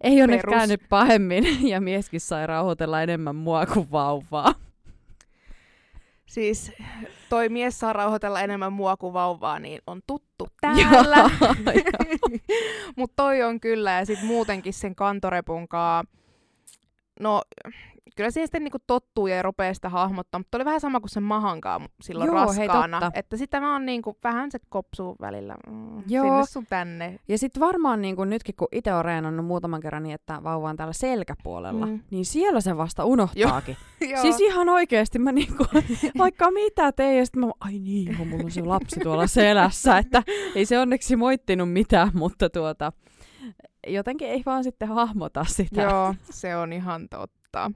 [0.01, 4.55] Ei onneksi käynyt pahemmin ja mieskin sai rauhoitella enemmän mua kuin vauvaa.
[6.33, 6.73] Siis
[7.29, 11.31] toi mies saa rauhoitella enemmän mua kuin vauvaa, niin on tuttu täällä.
[12.97, 16.05] Mutta toi on kyllä, ja sitten muutenkin sen kantorepunkaa,
[17.21, 17.43] no
[18.17, 21.23] kyllä siihen sitten niinku tottuu ja rupeaa sitä hahmottaa, mutta oli vähän sama kuin sen
[21.23, 23.01] mahankaan silloin Joo, hei, raskaana.
[23.01, 23.19] totta.
[23.19, 26.25] että sitä mä oon niinku, vähän se kopsuu välillä mm, Joo.
[26.25, 27.19] sinne sun tänne.
[27.29, 30.69] Ja sitten varmaan niin kun nytkin, kun itse olen reenannut muutaman kerran niin, että vauva
[30.71, 32.01] on täällä selkäpuolella, Mm.
[32.11, 33.77] niin siellä se vasta unohtaakin.
[34.01, 34.21] Joo.
[34.23, 35.65] Siis ihan oikeesti mä niinku,
[36.19, 39.99] vaikka mitä tein, ja sit mä, ai niin, kun mulla on se lapsi tuolla selässä,
[39.99, 40.23] että
[40.55, 42.93] ei se onneksi moittinut mitään, mutta tuota,
[43.87, 45.83] jotenkin ei vaan sitten hahmota sitä.
[45.83, 47.71] Joo, se on ihan totta.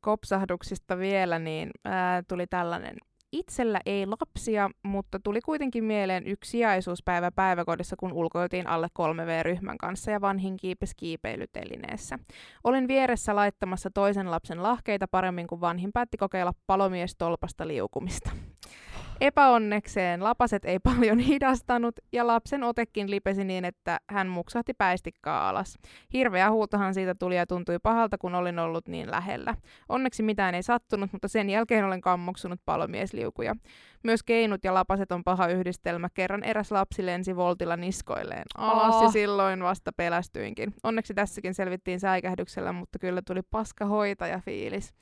[0.00, 2.96] Kopsahduksista vielä, niin ää, tuli tällainen.
[3.32, 10.10] Itsellä ei lapsia, mutta tuli kuitenkin mieleen yksi sijaisuuspäivä päiväkodissa, kun ulkoiltiin alle 3V-ryhmän kanssa
[10.10, 12.18] ja vanhin kiipesi kiipeilytelineessä.
[12.64, 18.30] Olin vieressä laittamassa toisen lapsen lahkeita paremmin, kuin vanhin päätti kokeilla palomiestolpasta liukumista.
[19.20, 25.78] Epäonnekseen lapaset ei paljon hidastanut ja lapsen otekin lipesi niin, että hän muksahti päistikkaa alas.
[26.12, 29.54] Hirveä huutohan siitä tuli ja tuntui pahalta, kun olin ollut niin lähellä.
[29.88, 33.56] Onneksi mitään ei sattunut, mutta sen jälkeen olen kammoksunut palomiesliukuja.
[34.04, 36.08] Myös keinut ja lapaset on paha yhdistelmä.
[36.14, 39.02] Kerran eräs lapsi lensi voltilla niskoilleen alas Aa.
[39.02, 40.74] ja silloin vasta pelästyinkin.
[40.82, 44.94] Onneksi tässäkin selvittiin säikähdyksellä, mutta kyllä tuli paska hoitaja fiilis.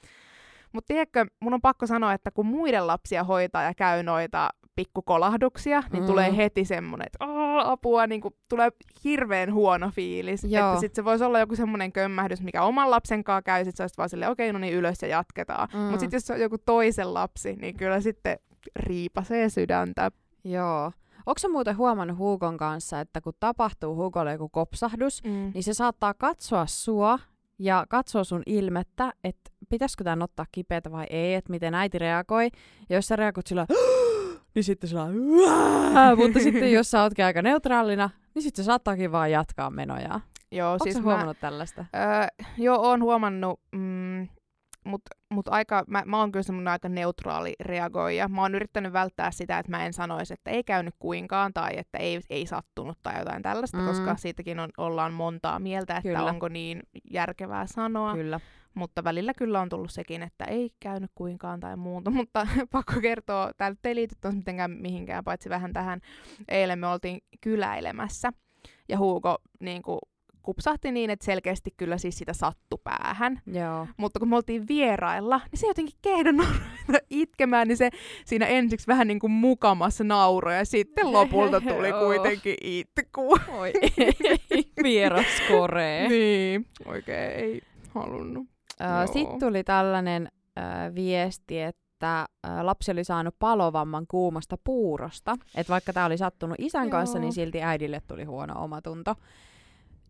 [0.72, 5.82] Mutta tiedätkö, mun on pakko sanoa, että kun muiden lapsia hoitaa ja käy noita pikkukolahduksia,
[5.92, 6.06] niin Mm.
[6.06, 8.70] tulee heti semmoinen, että "Aa, apua, niin kuin, tulee
[9.04, 10.44] hirveän huono fiilis.
[10.44, 10.68] Joo.
[10.68, 13.86] Että sit se voisi olla joku semmoinen kömmähdys, mikä oman lapsen kanssa käy, sit sä
[13.98, 15.68] vaan silleen, okei, no niin ylös ja jatketaan.
[15.74, 15.80] Mm.
[15.80, 18.38] Mutta sitten jos se on joku toisen lapsi, niin kyllä sitten
[18.76, 20.10] riipasee sydäntä.
[20.44, 20.92] Joo.
[21.26, 25.50] Onko sä muuten huomannut Huukon kanssa, että kun tapahtuu Huukolle joku kopsahdus, Mm.
[25.54, 27.18] niin se saattaa katsoa sua
[27.58, 32.48] ja katsoa sun ilmettä, että pitäisikö tämän ottaa kipeätä vai ei, että miten äiti reagoi.
[32.88, 33.66] Ja jos sä reagoit sillä
[34.54, 35.06] niin sitten sillä
[36.16, 40.20] mutta sitten jos sä ootkin aika neutraalina, niin sitten se saattaakin vaan jatkaa menojaan.
[40.52, 41.84] Joo, Onko siis sä mä, huomannut tällaista?
[41.94, 44.28] Öö, joo, oon huomannut, mm,
[44.88, 48.28] Mutta mut aika, mä, mä oon kyllä semmoinen aika neutraali reagoija.
[48.28, 51.98] Mä oon yrittänyt välttää sitä, että mä en sanoisi, että ei käynyt kuinkaan tai että
[51.98, 53.86] ei, ei sattunut tai jotain tällaista, mm.
[53.86, 56.24] koska siitäkin on, ollaan montaa mieltä, että kyllä.
[56.24, 58.14] onko niin järkevää sanoa.
[58.14, 58.40] Kyllä.
[58.74, 62.10] Mutta välillä kyllä on tullut sekin, että ei käynyt kuinkaan tai muuta.
[62.18, 66.00] Mutta pakko kertoa, tämä ei liity mitenkään mihinkään, paitsi vähän tähän.
[66.48, 68.32] Eilen me oltiin kyläilemässä
[68.88, 69.98] ja Hugo niin kuin,
[70.48, 73.40] kupsahti niin, että selkeästi kyllä siis sitä sattu päähän.
[73.46, 73.86] Joo.
[73.96, 76.46] Mutta kun me oltiin vierailla, niin se jotenkin kehdon
[77.10, 77.90] itkemään, niin se
[78.24, 83.38] siinä ensiksi vähän niin kuin mukamassa nauroi ja sitten lopulta tuli kuitenkin itku.
[83.48, 83.72] Oi
[84.82, 86.08] vieras koree.
[86.08, 87.60] niin, oikein ei
[87.94, 88.46] halunnut.
[89.12, 95.36] Sitten tuli tällainen uh, viesti, että uh, lapsi oli saanut palovamman kuumasta puurosta.
[95.54, 96.90] Että vaikka tämä oli sattunut isän Joo.
[96.90, 99.14] kanssa, niin silti äidille tuli huono omatunto.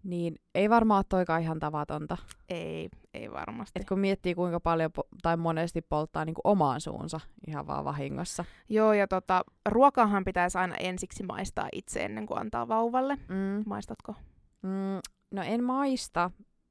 [0.04, 2.16] Niin ei varmaan ole toikaan ihan tavatonta.
[2.48, 3.80] Ei, ei varmasti.
[3.80, 8.44] Et kun miettii kuinka paljon po- tai monesti polttaa niinku omaan suunsa ihan vaan vahingossa.
[8.68, 13.18] Joo, ja tota, ruokahan pitäisi aina ensiksi maistaa itse ennen kuin antaa vauvalle.
[13.28, 13.62] Mm.
[13.66, 14.14] Maistatko?
[14.62, 16.30] Mm, no en maista,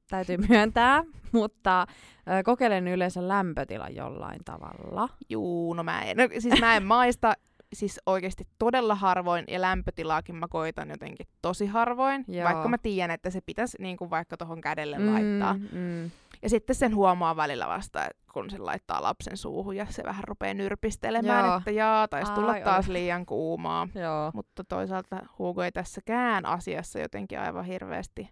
[0.09, 5.09] täytyy myöntää, mutta ö, kokeilen yleensä lämpötila jollain tavalla.
[5.29, 7.33] Juu, no mä en, no, siis mä en maista
[7.73, 12.43] siis oikeasti todella harvoin, ja lämpötilaakin mä koitan jotenkin tosi harvoin, Joo.
[12.43, 15.53] vaikka mä tiedän, että se pitäisi niin kuin vaikka tuohon kädelle mm, laittaa.
[15.71, 16.11] Mm.
[16.41, 20.53] Ja sitten sen huomaa välillä vasta, kun se laittaa lapsen suuhun ja se vähän rupeaa
[20.53, 21.57] nyrpistelemään, Joo.
[21.57, 23.87] että jaa, taisi tulla Ai, taas liian kuumaa.
[23.95, 24.31] Joo.
[24.33, 28.29] Mutta toisaalta Hugo ei tässäkään asiassa jotenkin aivan hirveästi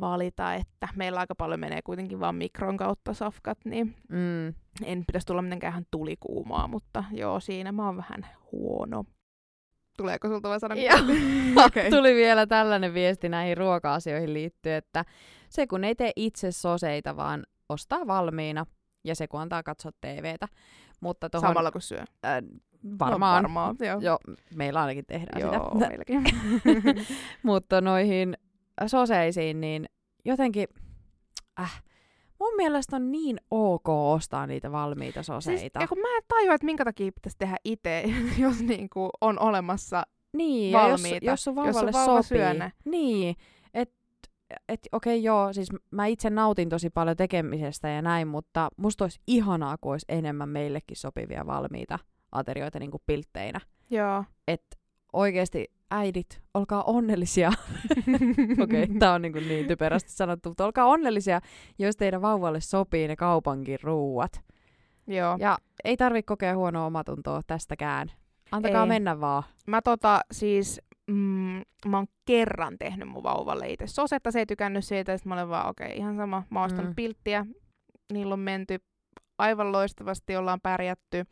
[0.00, 4.48] valita, että meillä aika paljon menee kuitenkin vaan mikron kautta safkat, niin mm.
[4.84, 9.04] en pitäisi tulla mitenkään ihan tulikuumaa, mutta joo, siinä mä oon vähän huono.
[9.96, 10.78] Tuleeko sulta vai sanoa?
[11.66, 11.90] okay.
[11.90, 15.04] Tuli vielä tällainen viesti näihin ruoka-asioihin liittyen, että
[15.48, 18.66] se kun ei tee itse soseita, vaan ostaa valmiina
[19.04, 20.48] ja se kun antaa katsoa TVtä.
[21.00, 22.00] Mutta tohon, Samalla kun syö?
[22.00, 22.42] Äh,
[22.98, 23.42] varmaan.
[23.42, 24.00] No, varmaan joo.
[24.00, 24.18] joo.
[24.54, 25.88] meillä ainakin tehdään joo, sitä.
[25.88, 26.24] meilläkin.
[27.42, 28.36] Mutta noihin
[28.86, 29.86] soseisiin, niin
[30.24, 30.68] jotenkin,
[31.60, 31.82] äh,
[32.40, 35.60] mun mielestä on niin ok ostaa niitä valmiita soseita.
[35.60, 38.04] Siis, ja kun mä en tajua, että minkä takia pitäisi tehdä itse,
[38.44, 40.02] jos niinku on olemassa
[40.32, 41.24] niin, valmiita.
[41.26, 42.22] Jos, jos sun vauvalle jos sopii.
[42.38, 42.72] Syöne.
[42.84, 43.36] Niin,
[43.74, 44.00] että
[44.68, 49.04] et, okei okay, joo, siis mä itse nautin tosi paljon tekemisestä ja näin, mutta musta
[49.04, 51.98] olisi ihanaa, kun olisi enemmän meillekin sopivia valmiita
[52.32, 53.60] aterioita niin kuin piltteinä.
[53.90, 54.24] Joo.
[54.48, 54.76] Että
[55.12, 57.48] oikeasti äidit, olkaa onnellisia.
[58.62, 61.40] Okei, okay, tämä on niin, niin typerästi sanottu, mutta olkaa onnellisia,
[61.78, 64.40] jos teidän vauvalle sopii ne kaupankin ruuat.
[65.06, 65.36] Joo.
[65.40, 68.10] Ja ei tarvitse kokea huonoa omatuntoa tästäkään.
[68.52, 68.88] Antakaa ei.
[68.88, 69.42] mennä vaan.
[69.66, 74.84] Mä tota siis, mm, mä oon kerran tehnyt mun vauvalle itse sosetta, se ei tykännyt
[74.84, 76.94] siitä, että mä olen vaan okei, okay, ihan sama, mä oon mm.
[76.94, 77.46] pilttiä,
[78.12, 78.78] niillä on menty
[79.38, 81.24] aivan loistavasti, ollaan pärjätty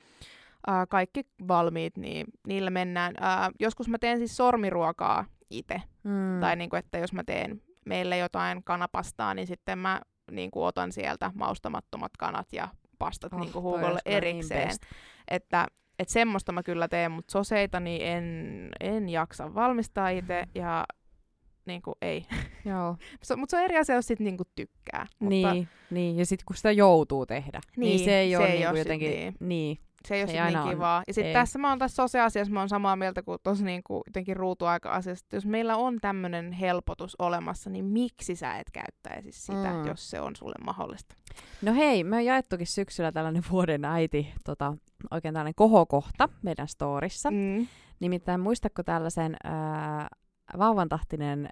[0.67, 3.15] ää, kaikki valmiit, niin niillä mennään.
[3.21, 5.83] Ää, joskus mä teen siis sormiruokaa itse.
[6.05, 6.41] Mm.
[6.41, 10.65] Tai niin kuin, että jos mä teen meille jotain kanapastaa, niin sitten mä niin kuin
[10.65, 12.69] otan sieltä maustamattomat kanat ja
[12.99, 14.69] pastat oh, niin kuin Hugolle erikseen.
[14.69, 14.79] Niin
[15.29, 15.67] että
[15.99, 20.85] että semmoista mä kyllä teen, mutta soseita niin en, en jaksa valmistaa itse ja
[21.67, 22.27] niin kuin ei.
[22.65, 22.97] Joo.
[23.23, 25.07] so, mutta se on eri asia, jos sit niinku tykkää.
[25.19, 25.29] Mutta...
[25.29, 28.59] Niin, niin, ja sitten kun sitä joutuu tehdä, niin, niin se ei se ole ei
[28.59, 29.11] niinku jotenkin...
[29.11, 29.35] Niin.
[29.41, 29.79] niin.
[30.07, 31.03] Se ei ole ei niin kivaa.
[31.07, 34.37] Ja sitten tässä mä oon tässä sosiaasiassa, mä oon samaa mieltä kuin tuossa niinku jotenkin
[34.37, 35.27] ruutuaika-asiassa.
[35.33, 39.87] Jos meillä on tämmöinen helpotus olemassa, niin miksi sä et käyttäisi sitä, mm.
[39.87, 41.15] jos se on sulle mahdollista?
[41.63, 44.75] No hei, me on jaettukin syksyllä tällainen vuoden äiti, tota,
[45.11, 47.31] oikein tällainen kohokohta meidän storissa.
[47.31, 47.67] Mm.
[48.01, 50.09] Nimittäin muistatko tällaisen ää,
[50.59, 51.49] vauvantahtinen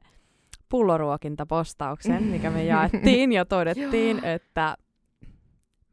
[0.69, 4.77] pulloruokintapostauksen, mikä me jaettiin ja todettiin, että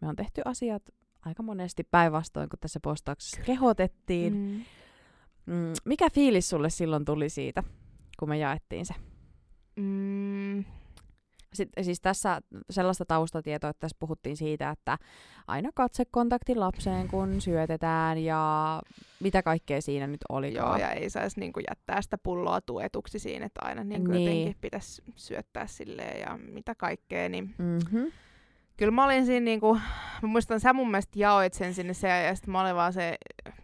[0.02, 0.84] me on tehty asiat
[1.26, 4.34] aika monesti päinvastoin, kun tässä postauksessa kehotettiin.
[4.34, 4.64] Mm.
[5.46, 7.64] Mm, mikä fiilis sulle silloin tuli siitä,
[8.20, 8.94] kun me jaettiin se?
[9.76, 10.64] Mm.
[11.54, 14.98] Sitten, siis tässä sellaista taustatietoa, että tässä puhuttiin siitä, että
[15.48, 18.82] aina katsekontakti lapseen, kun syötetään ja
[19.20, 20.54] mitä kaikkea siinä nyt oli.
[20.54, 24.24] Joo, ja ei saisi niinku jättää sitä pulloa tuetuksi siinä, että aina niinku niin.
[24.24, 27.30] jotenkin pitäisi syöttää silleen ja mitä kaikkea.
[27.30, 27.56] Niin...
[27.58, 28.12] Mm-hmm
[28.78, 29.78] kyllä mä olin siinä niinku,
[30.22, 33.16] mä muistan sä mun mielestä jaoit sen sinne se, ja sitten mä olin vaan se,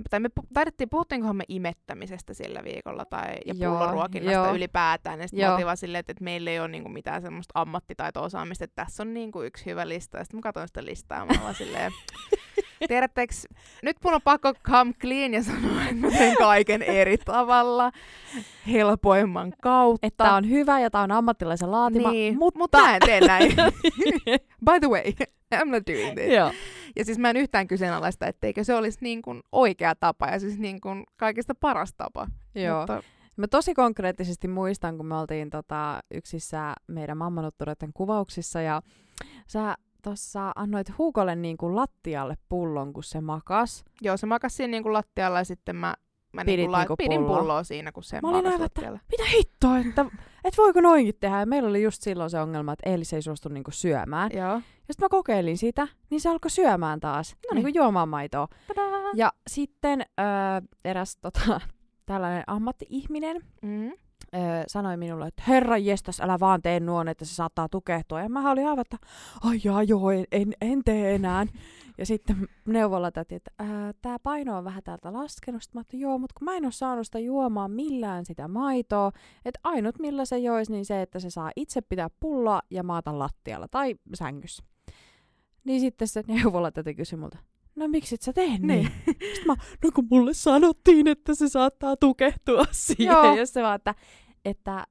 [0.09, 4.55] tai me taidettiin, puhuttiinkohan me imettämisestä sillä viikolla, tai ja pulloruokinnasta joo.
[4.55, 7.59] ylipäätään, ja sitten mä olin vaan silleen, että, että meillä ei ole niinku mitään semmoista
[7.59, 11.45] ammattitaito-osaamista, että tässä on niinku yksi hyvä lista, ja sitten mä katsoin sitä listaa, mä
[11.45, 11.91] olin silleen,
[12.87, 13.33] Tiedättekö,
[13.83, 17.91] nyt mun on pakko come clean ja sanoa, että mä teen kaiken eri tavalla,
[18.71, 20.07] helpoimman kautta.
[20.07, 22.59] Että on hyvä ja tää on ammattilaisen laatima, niin, mutta...
[22.59, 23.55] Mut mä en tee näin.
[24.65, 25.13] By the way, way.
[25.61, 26.33] I'm not doing this.
[26.33, 26.51] Joo.
[26.95, 30.59] Ja siis mä en yhtään kyseenalaista, etteikö se olisi niin kuin oikea tapa ja siis
[30.59, 32.27] niin kuin kaikista paras tapa.
[32.55, 32.79] Joo.
[32.79, 33.03] Mutta,
[33.39, 38.81] Mä tosi konkreettisesti muistan, kun me oltiin tota, yksissä meidän mammanuttureiden kuvauksissa ja
[39.47, 43.85] sä tuossa annoit Huukolle niin kuin lattialle pullon, kun se makas.
[44.01, 45.95] joo, se makasi siinä niin kuin lattialla ja sitten mä,
[46.33, 47.39] mä Pidit niin kuin, niinku pidin pulloa.
[47.39, 50.05] pulloa siinä, kun se Mä olin aivan, että mitä hittoa, että
[50.43, 51.39] et voiko noinkin tehdä.
[51.39, 54.31] Ja meillä oli just silloin se ongelma, että Eelis ei suostu niinku syömään.
[54.33, 54.53] Joo.
[54.53, 57.55] Ja sitten mä kokeilin sitä, niin se alkoi syömään taas, Noniin.
[57.65, 58.47] niin kuin juomaan maitoa.
[58.67, 58.89] Tadaa!
[59.15, 60.25] Ja sitten öö,
[60.85, 61.61] eräs tota,
[62.05, 63.87] tällainen ammatti-ihminen Mm.
[63.87, 68.21] öö, sanoi minulle, että herra jestas, älä vaan tee nuon, että se saattaa tukehtua.
[68.21, 68.97] Ja mä olin aivan, että
[69.41, 71.45] ai jaa, joo, en, en, en tee enää.
[71.99, 73.51] Ja sitten neuvolla täti, että
[74.01, 75.63] tämä paino on vähän täältä laskenut.
[75.63, 79.11] Sitten mä ajattelin, joo, mutta kun mä en ole saanut sitä juomaan millään sitä maitoa,
[79.45, 83.19] että ainut millä se joisi, niin se, että se saa itse pitää pulloa ja maata
[83.19, 84.63] lattialla tai sängyssä.
[85.63, 87.37] Niin sitten se neuvolla täti kysyi multa,
[87.75, 88.91] no miksi et sä tee niin?
[89.05, 93.13] Sitten mä, no kun mulle sanottiin, että se saattaa tukehtua siihen.
[93.13, 93.35] Joo.
[93.35, 93.95] Ja se vaan, että,
[94.45, 94.87] että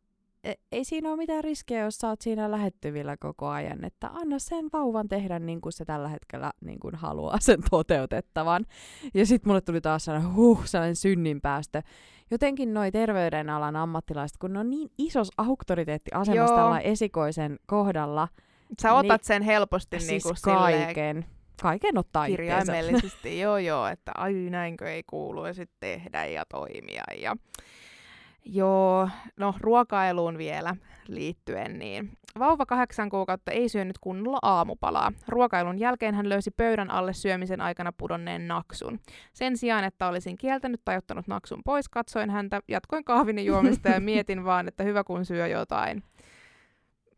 [0.72, 3.84] ei siinä ole mitään riskejä, jos sä oot siinä lähettyvillä koko ajan.
[3.84, 8.66] Että anna sen vauvan tehdä niin kuin se tällä hetkellä niin kuin haluaa sen toteutettavan.
[9.14, 11.82] Ja sitten mulle tuli taas sellainen, huh, sellainen synninpäästö.
[12.30, 18.28] Jotenkin noi terveydenalan ammattilaiset, kun ne on niin isos auktoriteettiasemassa tällä esikoisen kohdalla,
[18.82, 21.24] Sä otat sen helposti siis niin kuin kaiken,
[21.62, 27.04] kaiken ottaa kirjaimellisesti, joo joo, että ai näinkö ei kuulu ja sitten tehdä ja toimia.
[27.20, 27.36] Ja...
[28.52, 30.76] Joo, no ruokailuun vielä
[31.08, 35.12] liittyen, niin vauva kahdeksan kuukautta ei syönyt kunnolla aamupalaa.
[35.28, 39.00] Ruokailun jälkeen hän löysi pöydän alle syömisen aikana pudonneen naksun.
[39.32, 44.00] Sen sijaan, että olisin kieltänyt tai ottanut naksun pois, katsoin häntä, jatkoin kahvin juomista ja
[44.00, 46.02] mietin vaan, että hyvä kun syö jotain.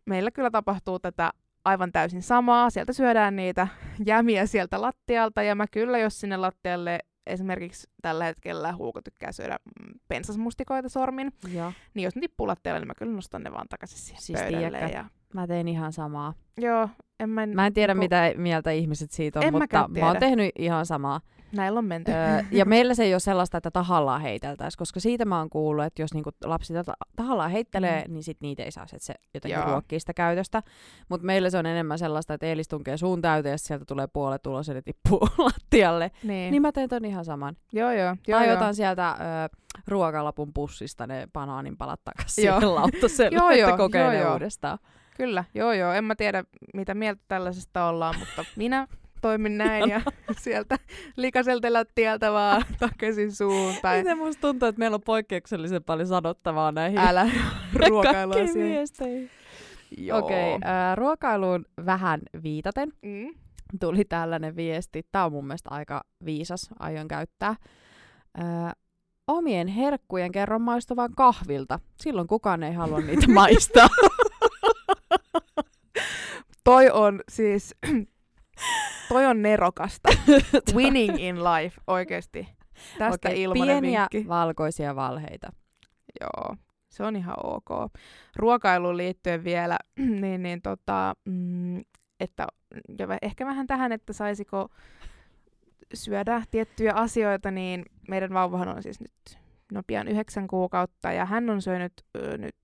[0.06, 1.30] Meillä kyllä tapahtuu tätä
[1.64, 2.70] aivan täysin samaa.
[2.70, 3.68] Sieltä syödään niitä
[4.06, 9.58] jämiä sieltä lattialta ja mä kyllä, jos sinne lattialle esimerkiksi tällä hetkellä Huuko tykkää syödä
[9.64, 11.72] mm, pensasmustikoita sormin, Joo.
[11.94, 14.78] niin jos ne tippuu lattialle, niin mä kyllä nostan ne vaan takaisin siihen Siis pöydälle.
[14.78, 15.04] Ja...
[15.34, 16.34] Mä tein ihan samaa.
[16.58, 16.88] Joo,
[17.20, 20.16] en mä, Mä en tiedä, niinku- mitä mieltä ihmiset siitä on, En mutta mä oon
[20.20, 21.20] tehnyt ihan samaa.
[21.52, 22.12] näillä on menty.
[22.12, 25.84] öö, ja meillä se ei ole sellaista, että tahallaan heiteltäisiin, koska siitä mä oon kuullut,
[25.84, 28.12] että jos niinku lapsi ta- tahallaan heittelee, Mm.
[28.14, 29.70] niin sit niitä ei saa, että se jotenkin Joo.
[29.70, 30.62] ruokkii sitä käytöstä.
[31.08, 34.46] Mutta meillä se on enemmän sellaista, että Eelis tunkee suun täyteen ja sieltä tulee puolet
[34.46, 36.10] ulos ja ne tippuu lattialle.
[36.22, 36.50] niin.
[36.50, 37.56] Niin mä teen ton ihan saman.
[37.72, 38.16] Joo, joo.
[38.28, 38.56] joo, tai joo.
[38.56, 39.16] otan sieltä öö,
[39.88, 42.74] ruokalapun pussista ne banaanin palat takaisin Joo.
[42.74, 44.32] lautaselle, Joo, että joo, joo, joo.
[44.32, 44.78] uudestaan.
[45.20, 45.92] Kyllä, joo joo.
[45.92, 48.86] En mä tiedä, mitä mieltä tällaisesta ollaan, mutta minä
[49.22, 50.00] toimin näin ja
[50.42, 50.76] sieltä
[51.16, 53.74] likaselta lattialta vaan takaisin suun.
[53.82, 57.30] Tai Miten musta tuntuu, että meillä on poikkeuksellisen paljon sanottavaa näihin älä
[57.88, 59.30] ruokailuasioihin.
[60.12, 63.34] Okei, okay, äh, ruokailuun vähän viitaten Mm.
[63.80, 65.02] tuli tällainen viesti.
[65.12, 67.56] Tämä on mun mielestä aika viisas, aion käyttää.
[68.38, 68.72] Äh,
[69.26, 71.78] omien herkkujen kerron maistuvan kahvilta.
[72.00, 73.88] Silloin kukaan ei halua niitä maistaa.
[76.64, 77.74] Toi on siis,
[79.08, 80.08] toi on nerokasta.
[80.74, 82.48] Winning in life, oikeesti.
[82.98, 84.28] Tästä Okei, ilmanen pieniä vinkki.
[84.28, 85.52] valkoisia valheita.
[86.20, 86.56] Joo,
[86.88, 87.92] se on ihan ok.
[88.36, 89.78] Ruokailuun liittyen vielä,
[90.20, 91.80] niin, niin tota, mm,
[92.20, 92.46] että
[92.98, 94.68] ja ehkä vähän tähän, että saisiko
[95.94, 99.38] syödä tiettyjä asioita, niin meidän vauvahan on siis nyt
[99.72, 102.56] no pian yhdeksän kuukautta ja hän on syönyt ö, nyt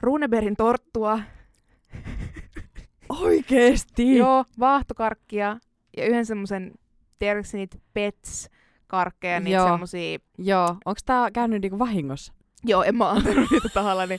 [0.00, 1.20] Runeberin torttua,
[3.08, 4.16] Oikeesti?
[4.16, 5.56] joo, vaahtokarkkia
[5.96, 6.72] ja yhden semmoisen,
[7.18, 9.68] tiedätkö niitä Pets-karkkeja, niitä Joo.
[9.68, 10.68] semmosia Joo.
[10.68, 12.32] Onko tää käynyt niinku vahingossa?
[12.64, 14.18] Joo, en mä antanut niitä tahallani.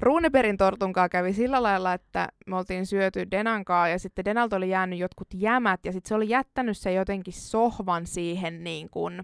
[0.00, 4.98] Runeberin tortunkaa kävi sillä lailla, että me oltiin syöty Denankaa ja sitten Denalta oli jäänyt
[4.98, 9.22] jotkut jämät ja sitten se oli jättänyt se jotenkin sohvan siihen niin kuin,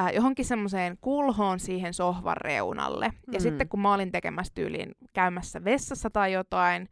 [0.00, 3.08] äh, johonkin semmoiseen kulhoon siihen sohvan reunalle.
[3.08, 3.34] Mm.
[3.34, 6.88] Ja sitten kun mä olin tekemässä tyyliin käymässä vessassa tai jotain,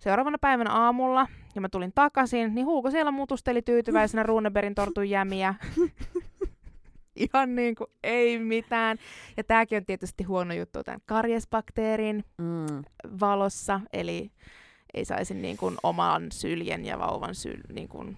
[0.00, 5.54] seuraavana päivänä aamulla, ja mä tulin takaisin, niin Huuko siellä mutusteli tyytyväisenä Runeberin tortun jämiä.
[7.16, 8.96] Ihan niin kuin ei mitään.
[9.36, 12.84] Ja tämäkin on tietysti huono juttu tämän karjesbakteerin Mm.
[13.20, 14.30] valossa, eli
[14.94, 18.16] ei saisi niin kuin oman syljen ja vauvan syl, niin kuin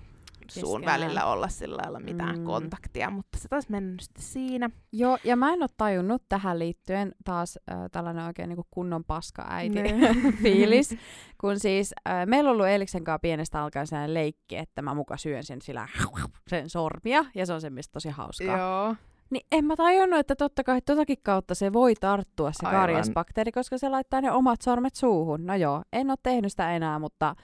[0.61, 2.45] suun välillä olla sillä lailla mitään Mm.
[2.45, 4.71] kontaktia, mutta se taisi mennä sitten siinä.
[4.93, 9.79] Joo, ja mä en ole tajunnut tähän liittyen taas äh, tällainen oikein niinku kunnon paska-äiti
[10.43, 10.97] fiilis,
[11.41, 15.17] kun siis äh, meillä on ollut Eeliksen kanssa pienestä alkaen sellainen leikki, että mä muka
[15.17, 15.89] syön sen sillä
[16.51, 18.59] sen sormia, ja se on semmoista tosi hauskaa.
[18.59, 18.97] Joo.
[19.31, 22.81] Niin en mä tajunnut, että totta kai totakin kautta se voi tarttua se Aivan.
[22.81, 25.47] karjasbakteeri, koska se laittaa ne omat sormet suuhun.
[25.47, 27.35] No joo, en ole tehnyt sitä enää, mutta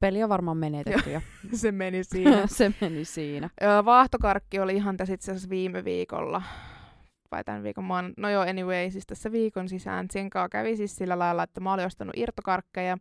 [0.00, 1.20] peli on varmaan menetetty jo.
[1.54, 2.46] se meni siinä.
[2.58, 3.50] se meni siinä.
[3.84, 6.42] Vaahtokarkki oli ihan tässä itse asiassa viime viikolla.
[7.30, 8.14] Vai tämän viikon maan...
[8.16, 10.06] No joo, anyway, siis tässä viikon sisään.
[10.10, 12.98] Sen kanssa kävi siis sillä lailla, että mä olin ostanut irtokarkkeja.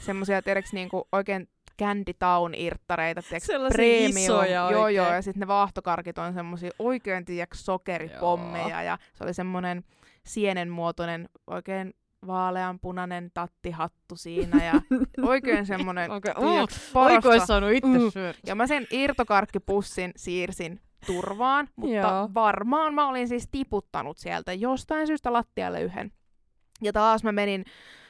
[0.00, 1.48] Semmoisia, tiedäks, niinku oikein
[1.80, 4.16] Candy Town irttareita, tiedätkö, Sellaisia premium.
[4.16, 4.96] isoja Joo, oikein.
[4.96, 9.84] joo, ja sitten ne vaahtokarkit on semmoisia oikein, tiedätkö, sokeripommeja, ja se oli semmoinen
[10.26, 11.94] sienenmuotoinen, oikein
[12.26, 14.72] vaaleanpunainen tattihattu siinä, ja
[15.28, 17.46] oikein semmoinen, tiedätkö, Oiko parasta.
[17.46, 18.10] saanut itse Mm.
[18.10, 18.38] syödä?
[18.46, 22.30] Ja mä sen irtokarkkipussin siirsin turvaan, mutta Joo.
[22.34, 26.12] varmaan mä olin siis tiputtanut sieltä jostain syystä lattialle yhden.
[26.82, 27.64] Ja taas mä menin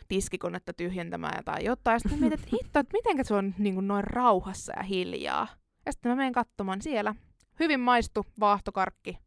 [0.09, 2.01] tiskikonetta tyhjentämään tai jotain.
[2.01, 5.49] Sitten mä mietin, että hitto, että miten se on niin kuin noin rauhassa ja hiljaa.
[5.87, 7.15] Ja sitten mä menen katsomaan siellä.
[7.61, 9.19] Hyvin maistu vaahtokarkki.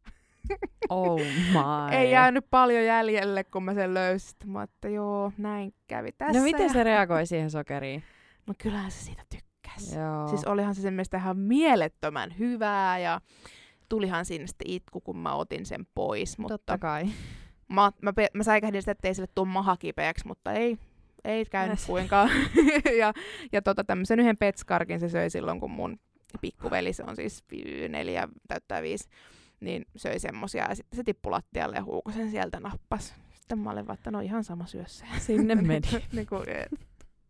[0.88, 1.96] Oh my.
[1.96, 4.36] Ei jäänyt paljon jäljelle, kun mä sen löysin.
[4.46, 6.38] Mä että joo, näin kävi tässä.
[6.38, 8.02] No miten se reagoi siihen sokeriin?
[8.46, 9.96] No kyllähän se siitä tykkäsi.
[9.98, 10.28] Joo.
[10.28, 13.20] Siis olihan se sen mielestä ihan mielettömän hyvää ja
[13.88, 16.38] tulihan siinä sitten itku, kun mä otin sen pois.
[16.38, 17.04] Mutta Totta kai.
[17.68, 20.78] mä, mä, pe- mä säikähdin sitä, ettei sille tuu maha kipeäksi, mutta ei,
[21.24, 21.86] ei käynyt Yes.
[21.86, 22.30] kuinkaan.
[23.00, 23.12] ja
[23.52, 25.98] ja tota, tämmöisen yhden petskarkin se söi silloin, kun mun
[26.40, 27.44] pikkuveli, se on siis
[27.88, 29.08] neljä, täyttää viisi,
[29.60, 33.14] niin söi semmosia ja sitten se tippui lattialle ja huukosen sieltä nappas.
[33.34, 35.06] Sitten mä olin vaan, että no ihan sama syö se.
[35.18, 35.88] Sinne meni.
[36.12, 36.80] niin kuin, et,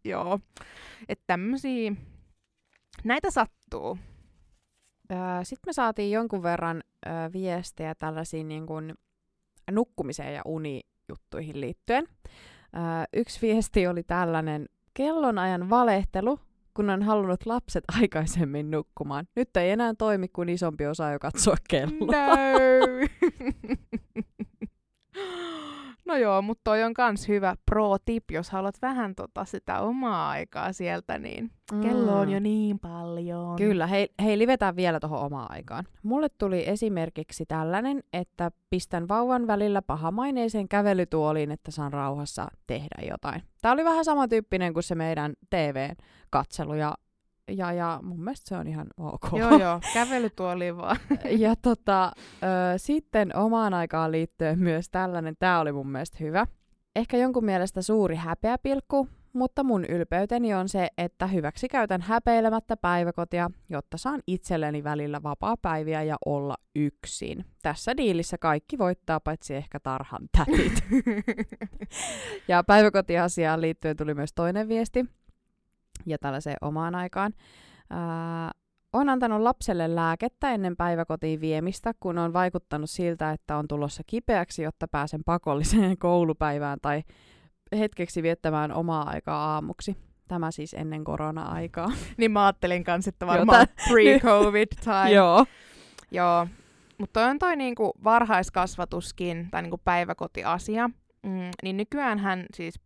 [0.04, 0.40] joo.
[1.08, 1.92] Että tämmösiä,
[3.04, 3.98] näitä sattuu.
[5.42, 8.94] Sitten me saatiin jonkun verran ö, viestejä tällaisiin niin kuin
[9.70, 12.08] nukkumiseen ja unijuttuihin liittyen.
[12.08, 12.28] Ö,
[13.12, 16.40] yksi viesti oli tällainen, kellonajan valehtelu,
[16.78, 19.26] kun on halunnut lapset aikaisemmin nukkumaan.
[19.36, 22.12] Nyt ei enää toimi, kun isompi osa jo katsoa kelloa.
[22.12, 22.36] No.
[26.08, 30.72] no joo, mutta toi on kans hyvä pro-tip, jos haluat vähän tota sitä omaa aikaa
[30.72, 31.50] sieltä, niin
[31.82, 33.56] kello on jo niin paljon.
[33.56, 35.84] Kyllä, hei, hei livetään vielä tuohon omaan aikaan.
[36.02, 43.42] Mulle tuli esimerkiksi tällainen, että pistän vauvan välillä pahamaineiseen kävelytuoliin, että saan rauhassa tehdä jotain.
[43.62, 46.94] Tämä oli vähän samantyyppinen kuin se meidän TV-katselu ja,
[47.48, 49.28] ja, ja mun mielestä se on ihan ok.
[49.32, 50.96] Joo joo, kävelytuoliin vaan.
[51.38, 52.46] ja tota, ö,
[52.76, 56.46] sitten omaan aikaan liittyen myös tällainen, tämä oli mun mielestä hyvä.
[56.96, 63.50] Ehkä jonkun mielestä suuri häpeäpilkku, mutta mun ylpeyteni on se, että hyväksi käytän häpeilemättä päiväkotia,
[63.70, 67.44] jotta saan itselleni välillä vapaa-päiviä ja olla yksin.
[67.62, 70.84] Tässä diilissä kaikki voittaa, paitsi ehkä tarhan tätit.
[72.48, 75.06] ja päiväkotiasiaan liittyen tuli myös toinen viesti,
[76.06, 77.32] ja tällaiseen omaan aikaan.
[77.90, 78.50] Ää,
[78.92, 84.62] on antanut lapselle lääkettä ennen päiväkotiin viemistä, kun on vaikuttanut siltä, että on tulossa kipeäksi,
[84.62, 87.02] jotta pääsen pakolliseen koulupäivään tai
[87.78, 89.96] hetkeksi viettämään omaa aikaa aamuksi.
[90.28, 91.92] Tämä siis ennen korona-aikaa.
[92.18, 95.10] niin mä ajattelin kans, että varmaan pre-covid time.
[95.10, 95.46] Joo.
[96.10, 96.46] Joo,
[96.98, 100.90] mutta on toi niinku varhaiskasvatuskin tai niinku päiväkotiasia.
[101.22, 102.80] Mm, niin nykyäänhän siis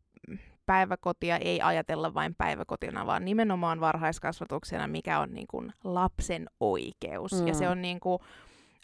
[0.72, 7.32] päiväkotia ei ajatella vain päiväkotina, vaan nimenomaan varhaiskasvatuksena, mikä on niinku lapsen oikeus.
[7.32, 7.48] Mm.
[7.48, 8.20] Ja se on niinku,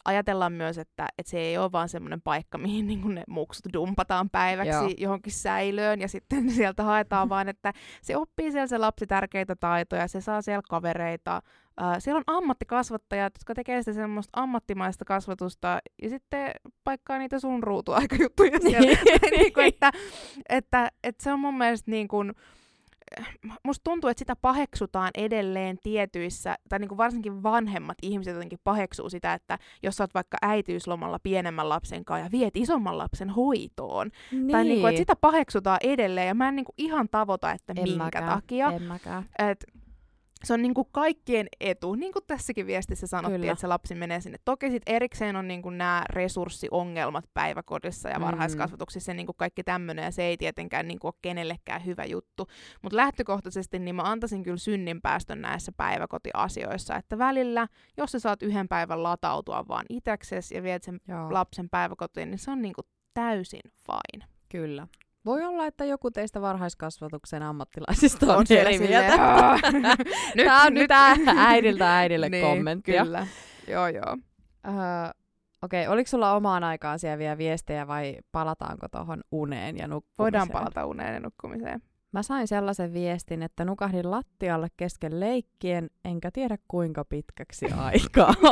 [0.05, 4.31] ajatellaan myös, että, että se ei ole vaan semmoinen paikka, mihin niinku ne muksut dumpataan
[4.31, 4.95] päiväksi Joo.
[4.99, 7.73] johonkin säilöön ja sitten sieltä haetaan, vaan että
[8.03, 11.43] se oppii siellä se lapsi tärkeitä taitoja, se saa siellä kavereita,
[11.99, 16.51] siellä on ammattikasvattajat, jotka tekee sitä semmoista ammattimaista kasvatusta ja sitten
[16.85, 18.99] paikkaa niitä sun ruutuaikajuttuja siellä.
[19.39, 19.93] niin kuin, että,
[20.49, 22.33] että, että, se on mun mielestä niin kuin,
[23.65, 29.11] musta tuntuu, että sitä paheksutaan edelleen tietyissä, tai niin kuin varsinkin vanhemmat ihmiset jotenkin paheksuu
[29.11, 34.11] sitä, että jos sä oot vaikka äitiyslomalla pienemmän lapsen kanssa ja viet isomman lapsen hoitoon,
[34.33, 34.49] Niin.
[34.51, 37.73] tai niin kuin, että sitä paheksutaan edelleen, ja mä en niin kuin ihan tavoita, että
[37.77, 38.71] En minkä mäkään, takia.
[38.71, 39.25] En mäkään.
[39.39, 39.65] Et
[40.45, 43.53] se on niinku kaikkien etu, niin kuin tässäkin viestissä sanottiin, Kyllä.
[43.53, 44.39] että se lapsi menee sinne.
[44.45, 48.25] Toki sit erikseen on niinku nämä resurssiongelmat päiväkodissa ja Mm.
[48.25, 52.47] varhaiskasvatuksessa ja niinku kaikki tämmöinen, ja se ei tietenkään niinku ole kenellekään hyvä juttu.
[52.83, 58.69] Mutta lähtökohtaisesti niin mä antaisin kyllä synninpäästön näissä päiväkotiasioissa, että välillä, jos sä saat yhden
[58.69, 62.83] päivän latautua vaan itseksesi ja viet sen Joo, lapsen päiväkotiin, niin se on niinku
[63.15, 64.25] täysin fine.
[64.49, 64.87] kyllä.
[65.29, 69.25] Voi olla, että joku teistä varhaiskasvatuksen ammattilaisista on, siellä eri mieltä.
[69.25, 69.59] "Aa,
[70.37, 70.91] Tämä on nyt
[71.37, 73.05] äidiltä äidille niin, kommenttia.
[73.05, 73.27] Kyllä,
[73.69, 74.17] joo joo.
[74.67, 74.73] Öö,
[75.63, 80.19] Okei, okay, oliko sulla omaan aikaan siellä vielä viestejä vai palataanko tuohon uneen ja nukkumiseen?
[80.19, 81.83] Voidaan palata uneen ja nukkumiseen.
[82.13, 88.35] Mä sain sellaisen viestin, että nukahdin lattialle kesken leikkien, enkä tiedä kuinka pitkäksi aikaa.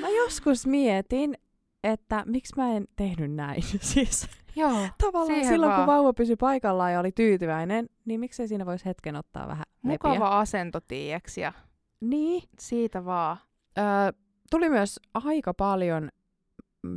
[0.00, 1.34] Mä joskus mietin,
[1.84, 3.62] että miksi mä en tehnyt näin.
[3.92, 5.80] siis Joo, tavallaan silloin, vaan.
[5.86, 10.14] kun vauva pysyi paikallaan ja oli tyytyväinen, niin miksei siinä voisi hetken ottaa vähän mukava
[10.14, 10.26] lepiä.
[10.28, 11.52] asento, tiiäks, ja
[12.00, 12.42] Niin.
[12.58, 13.36] siitä vaan.
[13.78, 13.84] Öö,
[14.50, 16.08] tuli myös aika paljon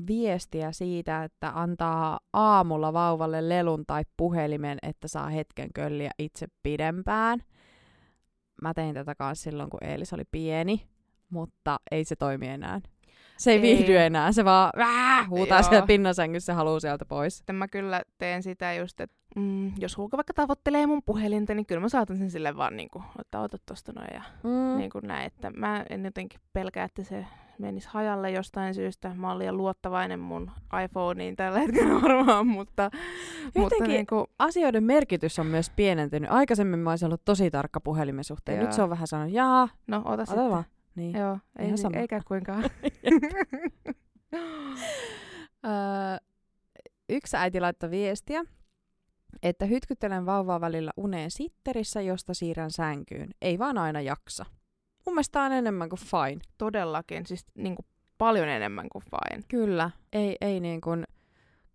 [0.07, 7.39] viestiä siitä, että antaa aamulla vauvalle lelun tai puhelimen, että saa hetken kölliä itse pidempään.
[8.61, 10.87] Mä tein tätä kanssa silloin, kun Eelis oli pieni,
[11.29, 12.81] mutta ei se toimi enää.
[13.37, 13.61] Se ei, Ei.
[13.61, 15.69] viihdy enää, se vaan vää, huutaa Joo.
[15.69, 17.37] siellä pinnasängyssä, se haluaa sieltä pois.
[17.37, 21.65] Sitten mä kyllä teen sitä just, että mm, jos Hulka vaikka tavoittelee mun puhelinta, niin
[21.65, 24.77] kyllä mä saatan sen sille vaan niinku, että ota tosta noin ja Mm.
[24.77, 25.25] niin kuin näin.
[25.27, 27.25] Että mä en jotenkin pelkää, että se
[27.59, 29.11] menisi hajalle jostain syystä.
[29.15, 30.51] Mä olin liian luottavainen mun
[30.85, 32.89] iPhoneen tällä hetkellä varmaan, mutta,
[33.45, 36.31] mutta Jotenkin niin kuin, asioiden merkitys on myös pienentynyt.
[36.31, 38.57] Aikaisemmin mä olisin ollut tosi tarkka puhelimen suhteen.
[38.59, 38.71] Nyt Joo.
[38.75, 40.49] se on vähän sanonut, jaa, no ota, ota sitten.
[40.49, 40.63] vaan.
[40.95, 41.17] Niin.
[41.17, 41.97] Joo, ei, Ihan sama.
[41.97, 42.63] eikä kuinkaan.
[45.65, 46.17] Öö,
[47.09, 48.43] yksi äiti laittoi viestiä,
[49.43, 53.29] että hytkyttelen vauvaa välillä uneen sitterissä, josta siirrän sänkyyn.
[53.41, 54.45] Ei vaan aina jaksa.
[55.05, 56.41] Mun mielestä on enemmän kuin fine.
[56.57, 57.85] Todellakin, siis niin kuin
[58.17, 59.43] paljon enemmän kuin fine.
[59.47, 61.03] Kyllä, ei, ei niin kuin,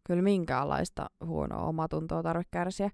[0.05, 2.91] kyllä minkäänlaista huonoa omatuntoa tarvitse kärsiä.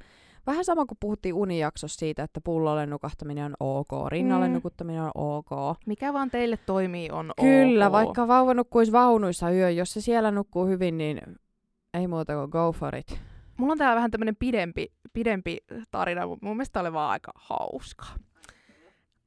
[0.47, 4.55] Vähän sama kuin puhuttiin unijaksossa siitä, että pullolle nukahtaminen on ok, rinnalle Mm.
[4.55, 5.77] nukuttaminen on ok.
[5.87, 7.93] Mikä vaan teille toimii on Kyllä, ok.
[7.93, 11.21] vaikka vauva nukkuisi vaunuissa yö, jos se siellä nukkuu hyvin, niin
[11.95, 13.21] ei muuta kuin go for it.
[13.57, 15.59] Mulla on täällä vähän tämmönen pidempi, pidempi
[15.91, 18.15] tarina, mutta mun mielestä tää oli vaan aika hauskaa.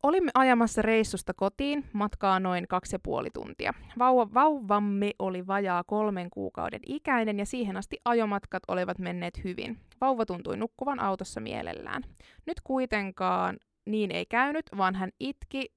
[0.04, 3.74] Olimme ajamassa reissusta kotiin, matkaa noin kaksi ja puoli tuntia.
[4.00, 9.80] Vauva, vauvamme oli vajaa kolmen kuukauden ikäinen ja siihen asti ajomatkat olivat menneet hyvin.
[10.02, 12.04] Vauva tuntui nukkuvan autossa mielellään.
[12.46, 15.74] Nyt kuitenkaan niin ei käynyt, vaan hän itki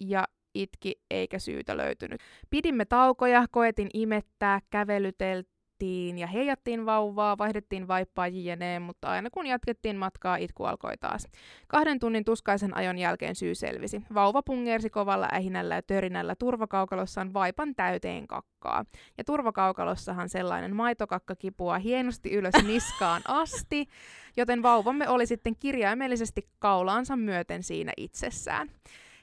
[0.00, 2.20] ja itki eikä syytä löytynyt.
[2.50, 5.57] Pidimme taukoja, koetin imettää, kävelyteltiin
[6.16, 11.28] ja heijattiin vauvaa, vaihdettiin vaippaa jne, mutta aina kun jatkettiin matkaa, itku alkoi taas.
[11.68, 14.02] Kahden tunnin tuskaisen ajon jälkeen syy selvisi.
[14.14, 18.84] Vauva pungersi kovalla ähinällä ja törinällä turvakaukalossaan vaipan täyteen kakkaa.
[19.18, 23.86] Ja turvakaukalossahan sellainen maitokakka kipuaa hienosti ylös niskaan asti,
[24.36, 28.70] joten vauvamme oli sitten kirjaimellisesti kaulaansa myöten siinä itsessään.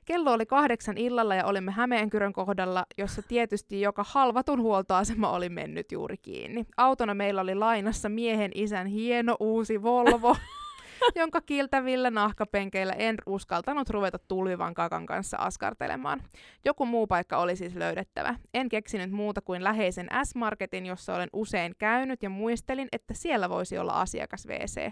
[0.05, 5.91] Kello oli kahdeksan illalla ja olimme Hämeenkyrön kohdalla, jossa tietysti joka halvatun huoltoasema oli mennyt
[5.91, 6.65] juuri kiinni.
[6.77, 10.35] Autona meillä oli lainassa miehen isän hieno uusi Volvo,
[11.21, 16.21] jonka kiltävillä nahkapenkeillä en uskaltanut ruveta tulvivan kakan kanssa askartelemaan.
[16.65, 18.35] Joku muu paikka oli siis löydettävä.
[18.53, 23.77] En keksinyt muuta kuin läheisen S-Marketin, jossa olen usein käynyt ja muistelin, että siellä voisi
[23.77, 24.91] olla asiakas WC.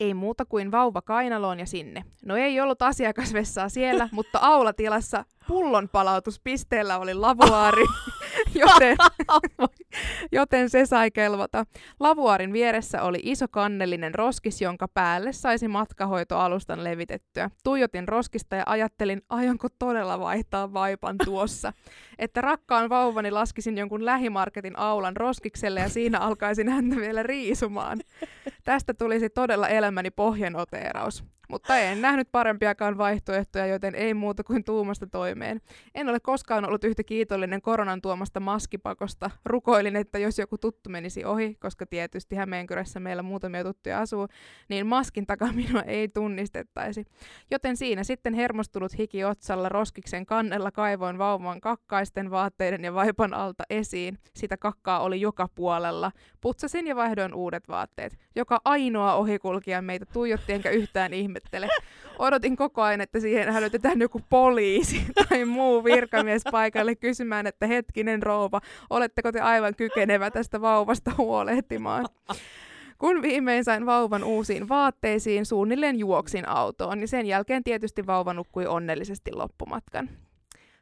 [0.00, 2.04] Ei muuta kuin vauva kainaloon ja sinne.
[2.24, 7.84] No ei ollut asiakasvessaa siellä, mutta aulatilassa pullon palautuspisteellä oli lavuaari,
[8.54, 8.96] joten,
[10.32, 11.64] joten se sai kelvota.
[12.00, 17.50] Lavuaarin vieressä oli iso kannellinen roskis, jonka päälle saisi matkahoitoalustan levitettyä.
[17.64, 21.72] Tuijotin roskista ja ajattelin, aionko todella vaihtaa vaipan tuossa.
[22.18, 27.98] Että rakkaan vauvani laskisin jonkun lähimarketin aulan roskikselle ja siinä alkaisin häntä vielä riisumaan.
[28.64, 31.24] Tästä tulisi todella elämäni pohjanoteeraus.
[31.50, 35.60] Mutta en nähnyt parempiakaan vaihtoehtoja, joten ei muuta kuin tuumasta toimeen.
[35.94, 39.30] En ole koskaan ollut yhtä kiitollinen koronan tuomasta maskipakosta.
[39.44, 44.28] Rukoilin, että jos joku tuttu menisi ohi, koska tietysti Hämeenkyrässä meillä muutamia tuttuja asuu,
[44.68, 47.04] niin maskin takaa minua ei tunnistettaisi.
[47.50, 53.64] Joten siinä sitten hermostunut hiki otsalla roskiksen kannella kaivoin vauvan kakkaisten vaatteiden ja vaipan alta
[53.70, 54.18] esiin.
[54.36, 56.12] Sitä kakkaa oli joka puolella.
[56.40, 58.18] Putsasin ja vaihdoin uudet vaatteet.
[58.36, 61.68] Joka ainoa ohikulkija meitä tuijotti enkä yhtään ihmettele.
[62.18, 68.22] Odotin koko ajan, että siihen hälytetään joku poliisi tai muu virkamies paikalle kysymään, että hetkinen
[68.22, 68.60] rouva,
[68.90, 72.06] oletteko te aivan kykenevä tästä vauvasta huolehtimaan?
[72.98, 78.66] Kun viimein sain vauvan uusiin vaatteisiin, suunnilleen juoksin autoon, niin sen jälkeen tietysti vauva nukkui
[78.66, 80.08] onnellisesti loppumatkan.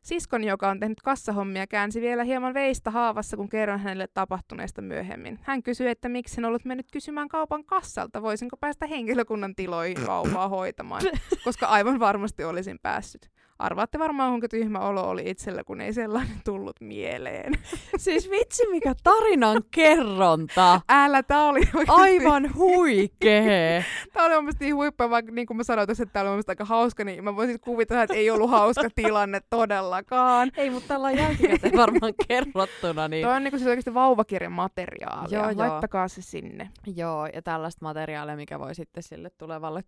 [0.09, 5.39] Siskon, joka on tehnyt kassahommia, käänsi vielä hieman veistä haavassa, kun kerron hänelle tapahtuneesta myöhemmin.
[5.43, 10.49] Hän kysyi, että miksi en ollut mennyt kysymään kaupan kassalta, voisinko päästä henkilökunnan tiloihin vauvaa
[10.49, 11.03] hoitamaan,
[11.45, 13.31] koska aivan varmasti olisin päässyt.
[13.59, 17.53] Arvaatte varmaan, kuinka tyhmä olo oli itsellä, kun ei sellainen tullut mieleen.
[17.97, 20.81] Siis vitsi mikä tarinan kerronta.
[20.89, 23.85] Älä, tää oli oikeasti, Aivan huikee.
[24.13, 26.43] tää oli mun niin huippua, vaikka niin kuin mä sanoin tuossa, että tää oli mun
[26.49, 30.51] aika hauska, niin mä voisin kuvitella, että ei ollut hauska tilanne todellakaan.
[30.57, 33.09] Ei, mutta tällä on jälkikäteen varmaan kerrottuna.
[33.09, 33.27] Niin...
[33.27, 35.39] Toi on niinku siis oikeasti vauvakirjan materiaalia.
[35.39, 35.59] Joo, joo.
[35.59, 36.71] Laittakaa se sinne.
[36.97, 39.85] Joo, ja tällaista materiaalia, mikä voi sitten sille tulevalle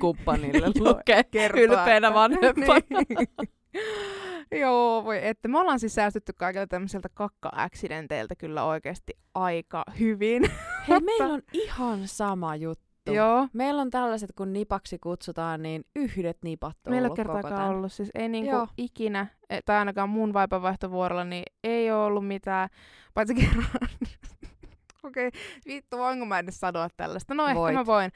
[0.00, 2.80] kumppanille Joo, lukea kertoa, ylpeänä että- vanhempana.
[2.90, 3.48] Niin.
[4.60, 5.48] Joo, voi että.
[5.48, 10.42] Me ollaan siis säästytty kaikilta tämmöiseltä kakka-accidenteiltä kyllä oikeasti aika hyvin.
[10.88, 12.88] Hei, meillä on ihan sama juttu.
[13.12, 13.48] Joo.
[13.52, 17.68] Meillä on tällaiset, kun nipaksi kutsutaan, niin yhdet nipat on Meillä ei ollut koko kertaakaan
[17.68, 17.76] tän.
[17.76, 18.68] ollut, siis ei niinku Joo.
[18.76, 22.68] ikinä, e- tai ainakaan mun vaipanvaihtovuorolla, niin ei ole ollut mitään,
[23.14, 23.64] paitsi kerran.
[25.04, 27.34] Okei, okay, vittu, voinko mä edes sanoa tällaista?
[27.34, 27.74] No ehkä Voit.
[27.74, 28.10] mä voin.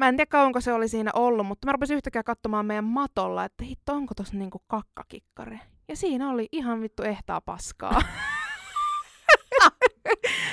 [0.00, 3.44] Mä en tiedä kauanko se oli siinä ollut, mutta mä rupesin yhtäkkiä katsomaan meidän matolla,
[3.44, 5.60] että hitto, onko tossa niinku kakkakikkare.
[5.88, 8.02] Ja siinä oli ihan vittu ehtaa paskaa.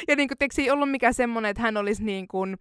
[0.08, 2.58] ja niinku, tiiäks, ei ollut mikään semmonen, että hän olisi niin kuin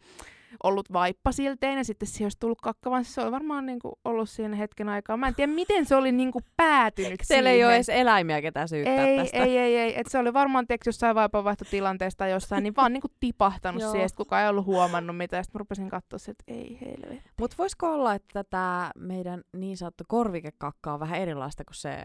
[0.62, 4.30] ollut vaippasilteen ja sitten siihen olisi tullut kakka, vaan se oli varmaan niin kuin ollut
[4.30, 5.16] siinä hetken aikaa.
[5.16, 7.56] Mä en tiedä, miten se oli niin kuin päätynyt Teillä siihen.
[7.60, 9.44] ei ole edes eläimiä, ketä syyttää ei, tästä.
[9.44, 10.00] ei, ei, ei.
[10.00, 13.92] Et se oli varmaan tiiäks, jossain vaipanvaihtotilanteesta tai jossain, niin vaan niinku tipahtanut Joo.
[13.92, 15.42] siihen, kukaan ei ollut huomannut mitä.
[15.42, 17.30] Sitten rupesin katsoa että ei helvetti.
[17.40, 22.02] Mutta voisiko olla, että tämä meidän niin sanottu korvikekakka on vähän erilaista kuin se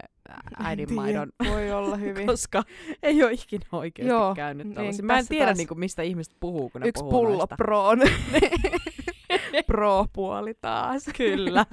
[0.58, 2.26] äidinmaidon, Voi olla hyvin.
[2.32, 2.62] koska
[3.02, 5.06] ei ole ikinä oikeasti Joo, käynyt niin.
[5.06, 8.00] Mä en tiedä, taas niinku, mistä ihmiset puhuu, kun ne Yksi puhuu pullo proon.
[9.66, 11.04] Pro-puoli taas.
[11.16, 11.66] Kyllä.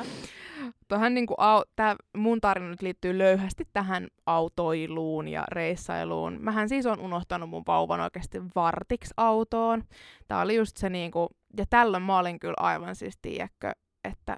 [0.88, 6.38] Tuohan niinku au, tää mun tarina nyt liittyy löyhästi tähän autoiluun ja reissailuun.
[6.41, 9.84] Mähän siis on unohtanut mun vauvan oikeasti vartiksi autoon.
[10.28, 13.72] Tää oli just se niinku, ja tällöin mä olin kyllä aivan siis tiedätkö,
[14.03, 14.38] että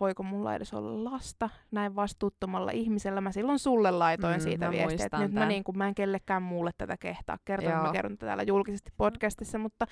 [0.00, 3.20] voiko mulla edes olla lasta näin vastuuttomalla ihmisellä.
[3.20, 5.48] Mä silloin sulle laitoin Mm, siitä viestiä, että nyt mä, tän.
[5.48, 7.82] niinku, mä en kellekään muulle tätä kehtaa kertoa.
[7.82, 9.86] Mä kerron tätä täällä julkisesti podcastissa, mutta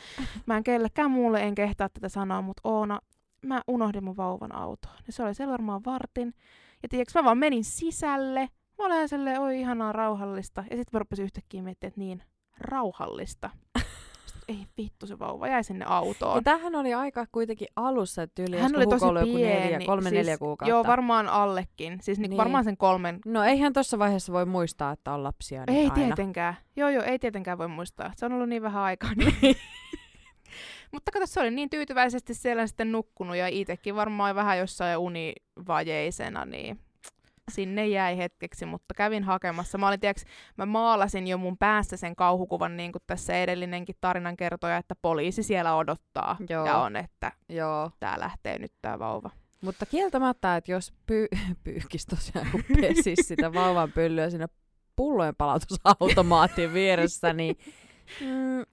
[0.46, 3.00] mä en kellekään muulle en kehtaa tätä sanoa, mutta Oona,
[3.42, 4.94] mä unohdin mun vauvan autoon.
[5.06, 6.34] Ja se oli siellä varmaan vartin.
[6.82, 8.48] Ja tiedätkö, mä vaan menin sisälle.
[8.78, 10.60] Mä olen silleen, oi ihanaa rauhallista.
[10.60, 12.22] Ja sitten mä rupesin yhtäkkiä miettimään, että niin,
[12.58, 13.50] rauhallista.
[14.46, 16.36] Sitten, ei vittu, se vauva jäi sinne autoon.
[16.36, 19.60] Ja tämähän oli aika kuitenkin alussa, että yli Hän oli tosi pieni.
[19.60, 20.70] neljä, kolme, siis, neljä kuukautta.
[20.70, 21.98] Joo, varmaan allekin.
[22.02, 22.30] Siis niin.
[22.30, 22.36] Niin.
[22.36, 23.18] varmaan sen kolmen.
[23.26, 25.94] No eihän tuossa vaiheessa voi muistaa, että on lapsia niin ei aina.
[25.94, 26.54] tietenkään.
[26.76, 28.12] Joo, joo, ei tietenkään voi muistaa.
[28.16, 29.10] Se on ollut niin vähän aikaa.
[29.14, 29.36] Niin.
[30.92, 36.44] Mutta kato, se oli niin tyytyväisesti siellä sitten nukkunut ja itsekin varmaan vähän jossain univajeisena,
[36.44, 36.80] niin
[37.52, 39.78] sinne jäi hetkeksi, mutta kävin hakemassa.
[39.78, 40.24] Mä olin, tiiäks,
[40.56, 45.42] mä maalasin jo mun päässä sen kauhukuvan, niin kuin tässä edellinenkin tarinan kertoja, että poliisi
[45.42, 46.66] siellä odottaa Joo.
[46.66, 47.90] ja on, että Joo.
[48.00, 49.30] tää lähtee nyt tää vauva.
[49.60, 54.46] Mutta kieltämättä, että jos py- pyyhkis tosiaan kun pesis sitä vauvan pyllyä siinä
[54.96, 57.58] pullojen palautusautomaatin vieressä, niin
[58.20, 58.64] mm,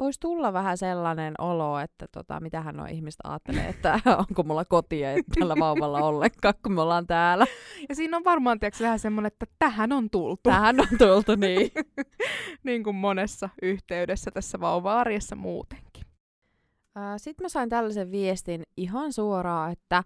[0.00, 5.12] voisi tulla vähän sellainen olo, että tota, mitähän nuo ihmiset ajattelee, että onko mulla kotia
[5.12, 7.46] ei tällä vauvalla ollenkaan, kun me ollaan täällä.
[7.88, 10.40] Ja siinä on varmaan tiiäks, vähän semmoinen, että tähän on tultu.
[10.42, 11.70] Tähän on tultu niin.
[12.64, 16.04] niin kuin monessa yhteydessä tässä vauva-arjessa muutenkin.
[17.16, 20.02] Sitten mä sain tällaisen viestin ihan suoraan, että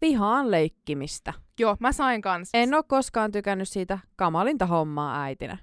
[0.00, 1.32] vihaan leikkimistä.
[1.58, 2.58] Joo, mä sain kanssa.
[2.58, 5.58] En ole koskaan tykännyt siitä kamalinta hommaa äitinä.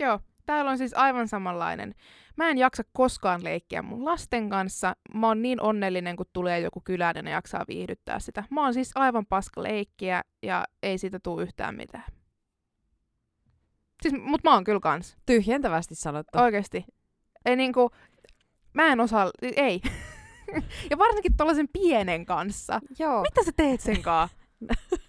[0.00, 1.94] Joo, täällä on siis aivan samanlainen.
[2.36, 4.96] Mä en jaksa koskaan leikkiä mun lasten kanssa.
[5.14, 8.44] Mä oon niin onnellinen, kun tulee joku kyläinen ja jaksaa viihdyttää sitä.
[8.50, 12.04] Mä oon siis aivan paska leikkiä ja ei siitä tule yhtään mitään.
[14.02, 15.16] Siis, mut mä oon kyllä kans.
[15.26, 16.38] Tyhjentävästi sanottu.
[16.38, 16.84] Oikeesti.
[17.46, 17.90] Ei niinku,
[18.74, 19.80] mä en osaa, ei.
[20.90, 22.80] ja varsinkin tollasen pienen kanssa.
[22.98, 23.22] Joo.
[23.22, 24.28] Mitä sä teet sen kaa?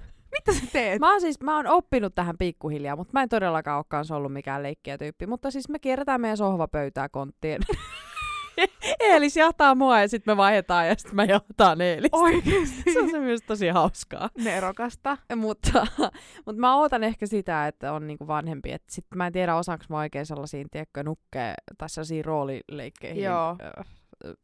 [0.48, 1.00] Mitä sä teet?
[1.00, 4.34] Mä oon siis, mä oon oppinut tähän pikkuhiljaa, mutta mä en todellakaan ole kanssa ollut
[4.34, 5.28] mikään leikkiä tyyppi.
[5.28, 7.62] Mutta siis me kierretään meidän sohvapöytää konttien.
[9.00, 12.18] Eelis jahtaa mua ja sitten me vaihdetaan ja sitten mä jahtaan Eelistä.
[12.18, 12.94] Oikeesti.
[12.94, 14.30] Se on se myös tosi hauskaa.
[14.38, 15.18] Nerokasta.
[15.36, 15.88] Mutta,
[16.46, 18.72] mutta mä ootan ehkä sitä, että on niinku vanhempi.
[18.72, 23.24] Et sit mä en tiedä, osaanko mä oikein sellaisiin, tiedätkö, nukkeen tai sellaisiin roolileikkeihin.
[23.24, 23.58] Joo.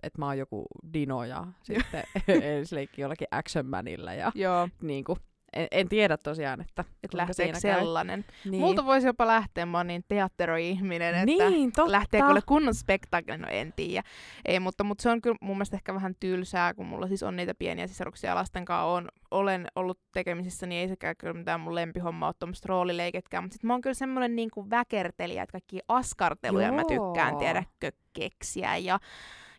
[0.03, 2.03] Että mä oon joku Dino ja sitten
[2.41, 5.17] Eelis leikki jollakin Action Manilla ja Joo, niinku,
[5.53, 8.25] en, en tiedä tosiaan, että että kuinka lähteekö sellainen.
[8.45, 8.61] Niin.
[8.61, 11.91] Multa voisi jopa lähteä, mä oon niin teatteroi-ihminen, että niin, totta.
[11.91, 14.03] lähteekö ole kunnon spektakli, no en tiedä.
[14.45, 17.35] Ei, mutta, mutta se on kyllä mun mielestä ehkä vähän tylsää, kun mulla siis on
[17.35, 21.75] niitä pieniä sisaruksia lasten kanssa on, olen ollut tekemisissä, niin ei sekään kyllä mitään mun
[21.75, 23.43] lempihomma ole tuommoista roolileiketkään.
[23.43, 27.39] Mutta sit mä oon kyllä semmoinen niin kuin väkertelijä, että kaikki askarteluja mä tykkään Joo.
[27.39, 28.99] tiedäkö keksiä ja,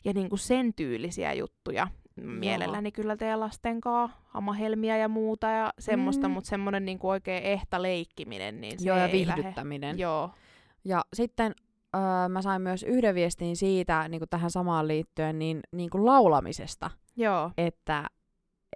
[0.04, 1.88] ja niin kuin sen tyylisiä juttuja.
[2.16, 6.34] Mielelläni kyllä teidän lasten kanssa, hamahelmiä ja muuta ja semmoista, Mm.
[6.34, 9.36] mutta semmoinen niin kuin oikein ehta leikkiminen, niin se Joo, ja ei lähe.
[9.36, 9.98] viihdyttäminen.
[9.98, 10.30] Joo.
[10.84, 11.54] Ja sitten
[11.96, 16.06] öö, mä sain myös yhden viestin siitä, niin kuin tähän samaan liittyen, niin, niin kuin
[16.06, 17.50] laulamisesta, Joo.
[17.56, 18.04] että,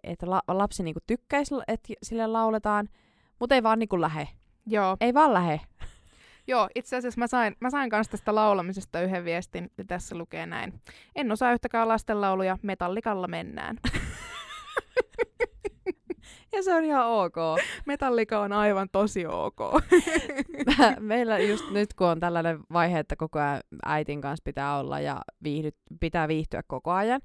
[0.04, 2.88] että la, lapsi niin kuin tykkäisi, että sille lauletaan,
[3.40, 4.28] mutta ei vaan niin kuin lähe.
[4.66, 4.96] Joo.
[5.00, 5.60] Ei vaan lähe.
[6.46, 10.46] Joo, itse asiassa mä sain, mä sain kanssa tästä laulamisesta yhden viestin, ja tässä lukee
[10.46, 10.80] näin.
[11.14, 13.76] En osaa yhtäkään lastenlauluja, metallikalla mennään.
[16.52, 17.36] Ja se on ihan ok.
[17.86, 19.58] Metallika on aivan tosi ok.
[21.00, 25.20] Meillä just nyt, kun on tällainen vaihe, että koko ajan äitin kanssa pitää olla ja
[25.42, 25.70] viihdy,
[26.00, 27.20] pitää viihtyä koko ajan,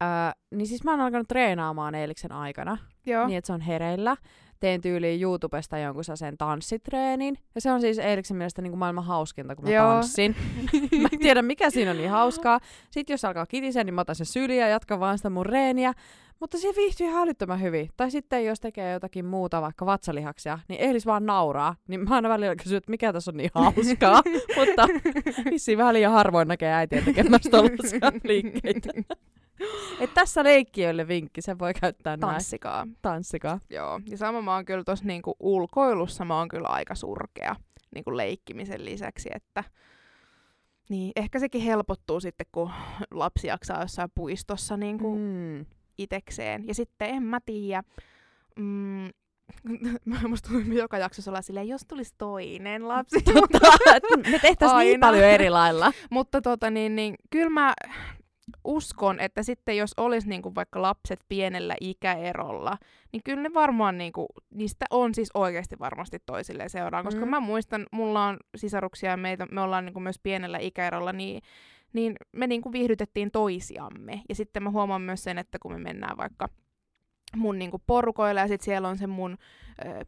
[0.00, 3.26] ää, niin siis mä oon alkanut treenaamaan eiliksen aikana, Joo.
[3.26, 4.16] niin että se on hereillä.
[4.60, 7.38] Teen tyyliin YouTubesta jonkun sen tanssitreenin.
[7.54, 9.92] Ja se on siis eiliksen mielestä niin kuin maailman hauskinta, kun mä Joo.
[9.92, 10.36] tanssin.
[11.02, 12.60] mä en tiedä, mikä siinä on niin hauskaa.
[12.90, 15.92] Sitten jos alkaa kitisen, niin mä otan sen syliä ja jatkan vaan sitä mun reeniä.
[16.40, 17.90] Mutta se viihtyy ihan älyttömän hyvin.
[17.96, 21.76] Tai sitten jos tekee jotakin muuta, vaikka vatsalihaksia, niin Eilis vaan nauraa.
[21.88, 24.22] Niin mä aina välillä kysyn, että mikä tässä on niin hauskaa.
[24.58, 24.88] Mutta
[25.50, 28.92] vissiin vähän liian harvoin näkee äitiä tekemässä tollaisia liikkeitä.
[30.00, 32.32] Et tässä leikkiöille vinkki, sen voi käyttää näin.
[32.32, 32.86] Tanssikaa.
[33.02, 33.60] Tanssikaa.
[33.70, 34.00] Joo.
[34.06, 37.56] Ja sama mä oon kyllä tossa niinku ulkoilussa, mä oon kyllä aika surkea
[37.94, 39.64] niinku leikkimisen lisäksi, että
[40.88, 42.70] niin, ehkä sekin helpottuu sitten, kun
[43.10, 45.66] lapsi jaksaa jossain puistossa niinku Mm.
[45.98, 46.66] itekseen.
[46.68, 47.82] Ja sitten en mä tiedä,
[48.58, 49.08] mm,
[50.28, 53.22] musta että joka jaksossa olla silleen, jos tulisi toinen lapsi.
[53.22, 53.58] Totta,
[54.30, 55.92] me tehtäisiin niin paljon eri lailla.
[56.10, 57.74] Mutta tota niin, niin kyllä mä
[58.64, 62.78] uskon, että sitten jos olisi niinku vaikka lapset pienellä ikäerolla,
[63.12, 67.04] niin kyllä ne varmaan niinku, niistä on siis oikeasti varmasti toisilleen seuraan.
[67.04, 67.30] Koska Mm.
[67.30, 71.42] mä muistan, mulla on sisaruksia ja meitä, me ollaan niinku myös pienellä ikäerolla, niin,
[71.92, 74.22] niin me niinku viihdytettiin toisiamme.
[74.28, 76.48] Ja sitten mä huomaan myös sen, että kun me mennään vaikka
[77.36, 79.36] mun niinku porukoilla ja sitten siellä on se mun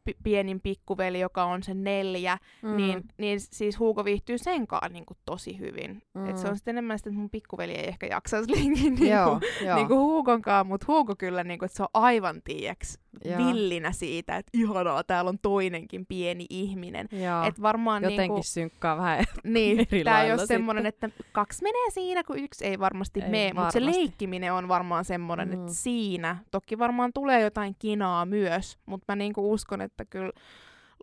[0.04, 2.76] pi- pienin pikkuveli, joka on se neljä, mm.
[2.76, 6.02] niin, niin siis Hugo viihtyy senkaan niinku tosi hyvin.
[6.14, 6.30] Mm.
[6.30, 9.40] Et se on sitten enemmän sitä, että mun pikkuveli ei ehkä jaksaisi linkin niinku, joo,
[9.66, 9.76] joo.
[9.76, 12.98] niinku Hugonkaan, mutta Hugo kyllä, niinku, että se on aivan tiiäks
[13.36, 17.08] villinä siitä, että ihanaa, täällä on toinenkin pieni ihminen.
[17.12, 17.44] joo.
[17.44, 19.24] Et varmaan Jotenkin niinku, synkkaa vähän.
[19.44, 23.52] niin, tää ei ole semmoinen, että kaksi menee siinä, kun yksi ei varmasti Ei mene,
[23.52, 25.54] mutta se leikkiminen on varmaan semmoinen, Mm.
[25.60, 30.32] että siinä toki varmaan tulee jotain kinaa myös, mutta mä niinku uskon, että kyllä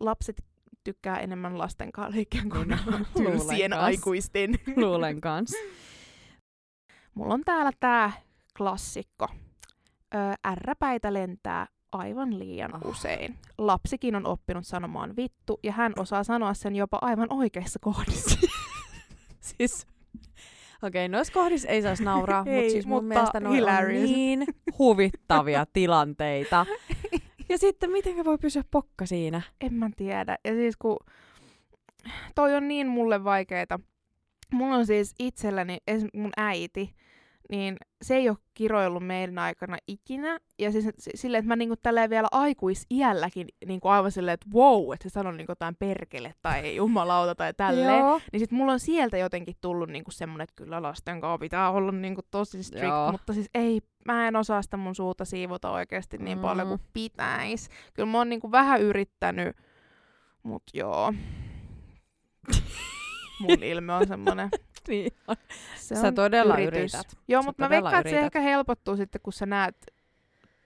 [0.00, 0.44] lapset
[0.84, 3.06] tykkää enemmän lasten kanssa leikkiä kuin Niin, luulen
[3.38, 4.54] tylsien aikuisten.
[4.76, 5.52] Luulen kans.
[7.14, 8.12] Mulla on täällä tää
[8.56, 9.28] klassikko.
[10.14, 12.80] Ö, ärräpäitä lentää aivan liian Ah.
[12.86, 13.36] usein.
[13.58, 18.38] Lapsikin on oppinut sanomaan vittu, ja hän osaa sanoa sen jopa aivan oikeissa kohdissa.
[19.40, 19.86] siis,
[20.82, 23.88] okei, okay, noissa kohdissa ei saisi nauraa, mutta Ei, siis mun mutta mielestä ne on
[23.92, 24.46] niin
[24.78, 26.66] huvittavia tilanteita.
[27.48, 29.42] Ja sitten miten voi pysyä pokka siinä?
[29.60, 30.38] En mä tiedä.
[30.44, 30.96] Ja siis kun
[32.34, 33.80] toi on niin mulle vaikeeta.
[34.52, 35.78] Mulla on siis itselläni,
[36.14, 36.94] mun äiti,
[37.48, 40.38] niin se ei ole kiroillut meidän aikana ikinä.
[40.58, 40.84] Ja siis
[41.14, 45.32] silleen, että mä niinku tälleen vielä aikuisiälläkin niinku aivan silleen, että wow, että se sanoo
[45.32, 47.98] niinku jotain perkele tai jumalauta tai tälleen.
[47.98, 48.20] Joo.
[48.32, 51.92] Niin sit mulla on sieltä jotenkin tullut niinku semmonen, että kyllä lasten kanssa pitää olla
[51.92, 53.12] niinku tosi strict, Joo.
[53.12, 56.42] mutta siis ei, mä en osaa sitä mun suuta siivota oikeasti niin Mm.
[56.42, 57.68] paljon kuin pitäis.
[57.94, 59.56] Kyllä mä oon niinku vähän yrittänyt,
[60.42, 61.12] mut joo.
[63.40, 64.48] Mun ilme on semmonen.
[64.92, 65.12] Niin.
[65.76, 66.94] Se Sä on todella yritys.
[66.94, 67.18] yrität.
[67.28, 69.76] Joo, mutta mä veikkaan, että se ehkä helpottuu sitten, kun sä näet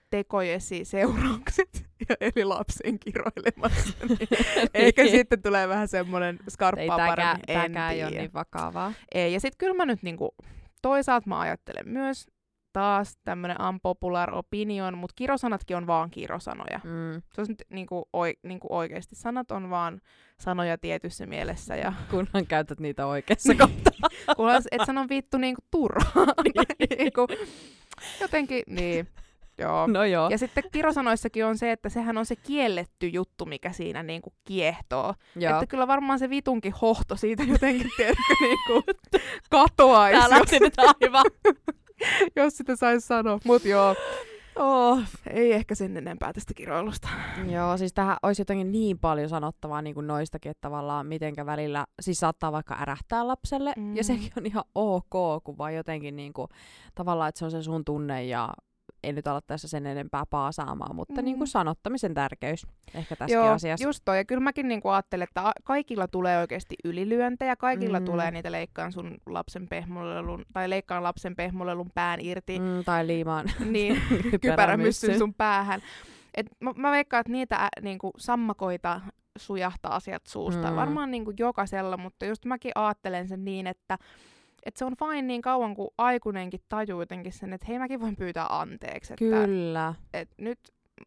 [0.09, 3.93] tekojesi seuraukset ja eli lapsen kiroilemassa.
[4.09, 4.27] Niin
[4.73, 7.45] ehkä sitten tulee vähän semmoinen ei skarppaa tääkään, paremmin.
[7.47, 8.93] Tääkään ei ole niin vakavaa.
[9.13, 10.35] Ei, ja sitten kyllä mä nyt niinku,
[10.81, 12.27] toisaalta mä ajattelen myös
[12.73, 16.79] taas tämmönen unpopular opinion, mutta kirosanatkin on vaan kirosanoja.
[16.83, 17.21] Mm.
[17.33, 19.15] Se on nyt niinku, oi, niinku oikeasti.
[19.15, 20.01] Sanat on vaan
[20.39, 21.75] sanoja tietyssä mielessä.
[21.75, 24.09] Ja Kunhan käytät niitä oikeassa kohtaa.
[24.35, 26.27] kunhan et sano vittu niinku turhaan.
[26.99, 27.27] niinku,
[28.21, 29.07] jotenkin, niin.
[29.57, 29.87] Joo.
[29.87, 30.29] No joo.
[30.29, 35.13] Ja sitten kirosanoissakin on se, että sehän on se kielletty juttu, mikä siinä niinku kiehtoo.
[35.35, 35.53] joo.
[35.53, 38.83] Että kyllä varmaan se vitunkin hohto siitä jotenkin, tiedätkö, niinku
[39.49, 41.25] katoaisi, Tää lähti nyt aivan.
[42.35, 43.39] jos sitä saisi sanoa.
[43.45, 43.95] Mut joo,
[44.55, 44.99] Oh.
[45.29, 47.07] ei ehkä sen enempää tästä kiroilusta.
[47.49, 51.85] Joo, siis tähän olisi jotenkin niin paljon sanottavaa niin kuin noistakin, että tavallaan mitenkä välillä,
[52.01, 53.83] siis saattaa vaikka ärähtää lapselle, mm.
[53.83, 53.95] Mm.
[53.95, 56.47] ja sekin on ihan ok, kun vaan jotenkin niin kuin,
[56.95, 58.49] tavallaan, että se on se sun tunne, ja
[59.03, 61.25] ei nyt ala tässä sen enempää paasaamaan, mutta Mm.
[61.25, 63.85] niin kuin sanottamisen tärkeys ehkä tässäkin Joo, asiassa.
[63.87, 64.17] just toi.
[64.17, 68.05] Ja kyllä mäkin niinku ajattelen, että kaikilla tulee oikeasti ylilyöntejä, kaikilla Mm.
[68.05, 72.83] tulee niitä leikkaan sun lapsen pehmolelun, tai leikkaan lapsen pehmolelun pään irti, mm.
[72.85, 74.01] Tai liimaan niin
[74.41, 75.81] kypärämyssyn sun päähän.
[76.33, 79.01] Et mä, mä veikkaan, että niitä ä, niinku sammakoita
[79.37, 80.63] sujahtaa sieltä suusta.
[80.63, 80.69] Mm.
[80.69, 80.75] Mm.
[80.75, 83.97] Varmaan niinku jokaisella, mutta just mäkin ajattelen sen niin, että
[84.65, 88.15] et se on fine niin kauan, kuin aikuinenkin tajuu jotenkin sen, että hei mäkin voin
[88.15, 89.13] pyytää anteeksi.
[89.13, 90.59] Että Kyllä, et nyt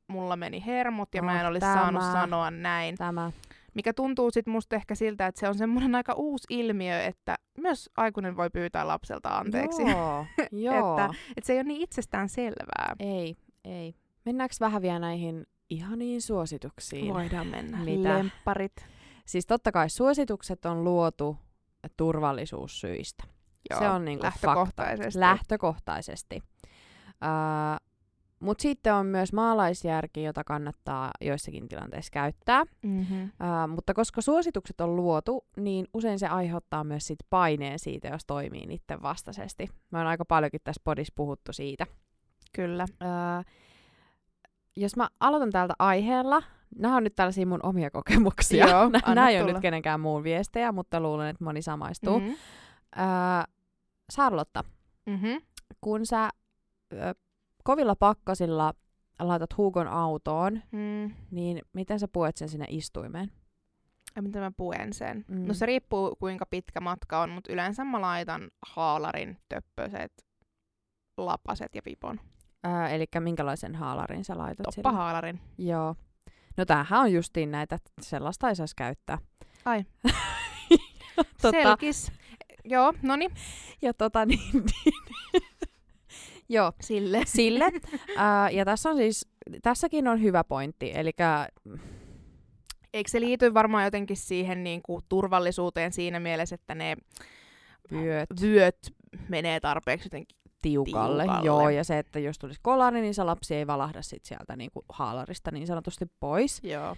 [0.08, 1.74] mulla meni hermot ja mä en Oh, olisi tämä.
[1.74, 2.96] saanut sanoa näin.
[2.96, 3.32] tämä.
[3.74, 7.90] Mikä tuntuu sitten musta ehkä siltä, että se on semmoinen aika uusi ilmiö, että myös
[7.96, 9.82] aikuinen voi pyytää lapselta anteeksi.
[9.82, 10.26] Joo,
[10.72, 10.90] joo.
[10.98, 12.94] Että- Et se ei ole niin itsestään selvää.
[12.98, 13.94] Ei, ei.
[14.24, 17.14] Mennäänkö vähän vielä näihin ihaniin suosituksiin.
[17.14, 17.78] Voidaan mennä.
[17.84, 18.08] Mitä?
[18.18, 18.86] Lempparit.
[19.26, 21.36] Siis totta kai suositukset on luotu
[21.96, 23.24] turvallisuussyistä.
[23.70, 25.04] Joo, se on niinku lähtökohtaisesti.
[25.04, 25.20] Fakta.
[25.20, 26.42] Lähtökohtaisesti.
[27.06, 27.86] Uh,
[28.40, 32.64] Mutta sitten on myös maalaisjärki, jota kannattaa joissakin tilanteissa käyttää.
[32.82, 33.22] Mm-hmm.
[33.22, 38.24] Uh, mutta koska suositukset on luotu, niin usein se aiheuttaa myös sit paineen siitä, jos
[38.26, 39.68] toimii niiden vastaisesti.
[39.90, 41.86] Mä oon aika paljonkin tässä podissa puhuttu siitä.
[42.52, 42.86] Kyllä.
[42.90, 43.44] Uh,
[44.76, 46.42] jos mä aloitan täältä aiheella,
[46.78, 48.68] nämä on nyt tällaisia mun omia kokemuksia.
[48.68, 52.18] Joo, nämä ei ole nyt kenenkään muun viestejä, mutta luulen, että moni samaistuu.
[52.18, 52.32] Mm-hmm.
[52.32, 53.55] Uh,
[54.12, 54.64] Charlotta,
[55.06, 55.42] Mm-hmm.
[55.80, 56.28] kun sä
[56.92, 57.14] ö,
[57.64, 58.74] kovilla pakkasilla
[59.18, 61.14] laitat Hugon autoon, Mm.
[61.30, 63.32] niin miten sä puet sen sinne istuimeen?
[64.16, 65.24] Ja miten mä puen sen?
[65.28, 65.46] Mm.
[65.46, 70.12] No se riippuu kuinka pitkä matka on, mutta yleensä mä laitan haalarin, töppöset,
[71.16, 72.20] lapaset ja pipon.
[72.64, 74.82] Ää, eli minkälaisen haalarin sä laitat sille?
[74.82, 75.40] Toppahaalarin.
[75.58, 75.94] Joo.
[76.56, 79.18] No tämähän on justiin näitä, että sellaista ei saisi käyttää.
[79.64, 79.84] Ai.
[81.42, 82.12] Tota- Selkis.
[82.68, 83.30] Joo, no niin.
[83.82, 85.44] Ja tota niin, niin.
[86.48, 87.22] Joo, Sille.
[87.26, 87.64] sille.
[88.16, 89.28] Ää, ja tässä on siis,
[89.62, 91.10] tässäkin on hyvä pointti, eli
[92.94, 96.96] Eikö se liity varmaan jotenkin siihen niin kuin, turvallisuuteen siinä mielessä, että ne
[97.92, 98.78] vyöt vyöt
[99.28, 101.22] menee tarpeeksi jotenkin tiukalle.
[101.22, 101.46] tiukalle.
[101.46, 104.84] Joo, ja se, että jos tulisi kolari, niin se lapsi ei valahda sit sieltä niinku
[104.88, 106.60] haalarista niin sanotusti pois.
[106.62, 106.96] Joo.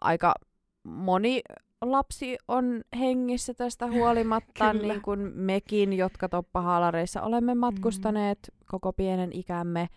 [0.00, 0.34] Aika
[0.82, 1.42] moni
[1.82, 8.58] lapsi on hengissä tästä huolimatta, niin kuin mekin, jotka toppahaalareissa olemme matkustaneet mm.
[8.66, 9.88] koko pienen ikämme.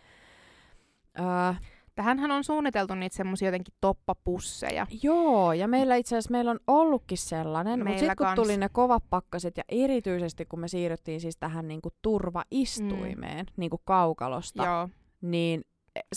[1.20, 1.54] Öö,
[1.96, 4.88] Tähänhän on suunniteltu niitä semmoisia jotenkin toppapusseja.
[5.04, 8.36] joo, ja meillä itse asiassa meillä on ollutkin sellainen, mutta sitten kun kans.
[8.36, 13.54] tuli ne kovat pakkaset, ja erityisesti kun me siirryttiin siis tähän niin kuin turvaistuimeen, mm.
[13.58, 14.90] niin kuin kaukalosta, Joo.
[15.22, 15.62] niin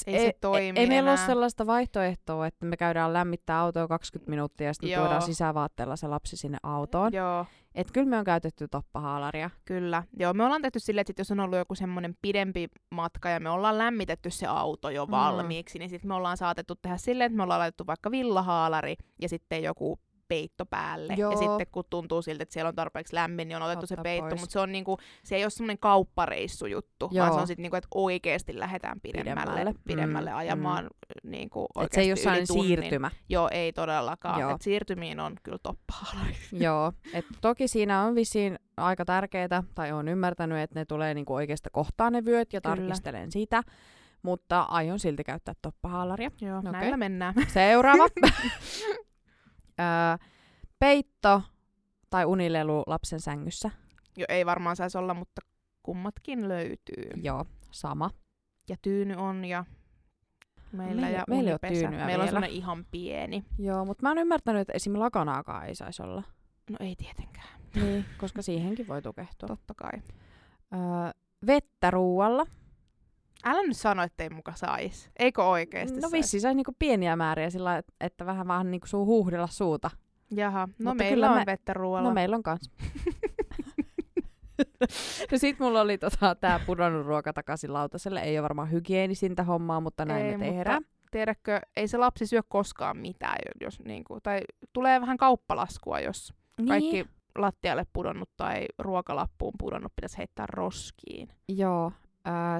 [0.06, 4.66] Ei se toimi ei meillä ole sellaista vaihtoehtoa, että me käydään lämmittää autoa 20 minuuttia
[4.66, 5.00] ja sitten Joo.
[5.02, 7.12] tuodaan sisävaatteella se lapsi sinne autoon.
[7.12, 9.50] Joo, Että kyllä me on käytetty toppahaalaria.
[9.64, 10.02] kyllä.
[10.18, 13.40] Joo, me ollaan tehty silleen, että sit jos on ollut joku semmoinen pidempi matka ja
[13.40, 15.10] me ollaan lämmitetty se auto jo Mm.
[15.10, 19.28] valmiiksi, niin sitten me ollaan saatettu tehdä silleen, että me ollaan laitettu vaikka villahaalari ja
[19.28, 19.98] sitten joku
[20.28, 21.14] peitto päälle.
[21.16, 21.30] Joo.
[21.30, 24.02] Ja sitten kun tuntuu siltä, että siellä on tarpeeksi lämmin, niin on otettu se Ottaa
[24.02, 24.36] peitto.
[24.36, 27.34] Mutta se, on niinku, se ei ole semmoinen kauppareissujuttu, vaan Joo.
[27.34, 29.74] se on sitten niinku, että oikeasti lähdetään pidemmälle, Pidemmälle.
[29.86, 31.30] pidemmälle, Mm, ajamaan mm.
[31.30, 33.10] niinku Et se ei ole oikeasti sellainen siirtymä.
[33.28, 34.40] Joo, ei todellakaan.
[34.40, 34.50] Joo.
[34.54, 36.36] Et siirtymiin on kyllä toppahaalari.
[36.66, 36.92] Joo.
[37.14, 41.70] Et toki siinä on vissiin aika tärkeää, tai on ymmärtänyt, että ne tulee niinku oikeasta
[41.72, 42.76] kohtaan ne vyöt ja Kyllä.
[42.76, 43.62] tarkistelen sitä.
[44.22, 46.30] Mutta aion silti käyttää toppahaalaria.
[46.40, 46.72] Joo, Okei.
[46.72, 47.34] näillä mennään.
[47.48, 48.06] Seuraava.
[49.80, 50.26] Öö,
[50.78, 51.42] peitto
[52.10, 53.70] tai unilelu lapsen sängyssä.
[54.16, 55.40] Jo, ei varmaan saisi olla, mutta
[55.82, 57.10] kummatkin löytyy.
[57.22, 58.10] Joo, sama.
[58.68, 59.64] Ja tyyny on ja
[60.72, 61.72] meillä Meillä- ja meillä unipesä.
[61.74, 62.26] tyynyä Meillä on vielä.
[62.26, 63.44] semmoinen ihan pieni.
[63.58, 64.98] Joo, mutta mä oon ymmärtänyt, että esim.
[64.98, 66.22] lakanaakaan ei saisi olla.
[66.70, 69.46] No ei tietenkään, Niin, koska siihenkin voi tukehtua.
[69.46, 70.02] totta kai.
[70.74, 70.80] Öö,
[71.46, 72.46] vettä ruualla.
[73.44, 75.10] Älä nyt sano, että ei muka sais.
[75.18, 76.12] Eikö oikeesti No sais?
[76.12, 79.90] vissi saisi niinku pieniä määriä sillä, et- että vähän vähän niinku suu huuhdella suuta.
[80.30, 82.08] Jaha, no Mutta meillä kyllä on me- vettä ruoalla.
[82.08, 82.70] No meillä on kans.
[85.32, 88.20] no sit mulla oli tota, tää pudonnut ruoka takaisin lautaselle.
[88.20, 90.80] Ei ole varmaan hygienisintä hommaa, mutta näin Ei, me mutta.
[91.10, 94.40] Tiedätkö, ei se lapsi syö koskaan mitään, jos niinku, tai
[94.72, 96.32] tulee vähän kauppalaskua, jos
[96.68, 97.08] kaikki Niin.
[97.38, 101.28] lattialle pudonnut tai ruokalappuun pudonnut pitäisi heittää roskiin.
[101.48, 101.92] Joo.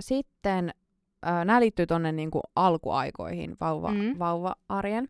[0.01, 0.73] Sitten
[1.27, 4.19] äh, nämä liittyy tonne niinku alkuaikoihin, vauva, Mm.
[4.19, 5.09] vauva-arjen.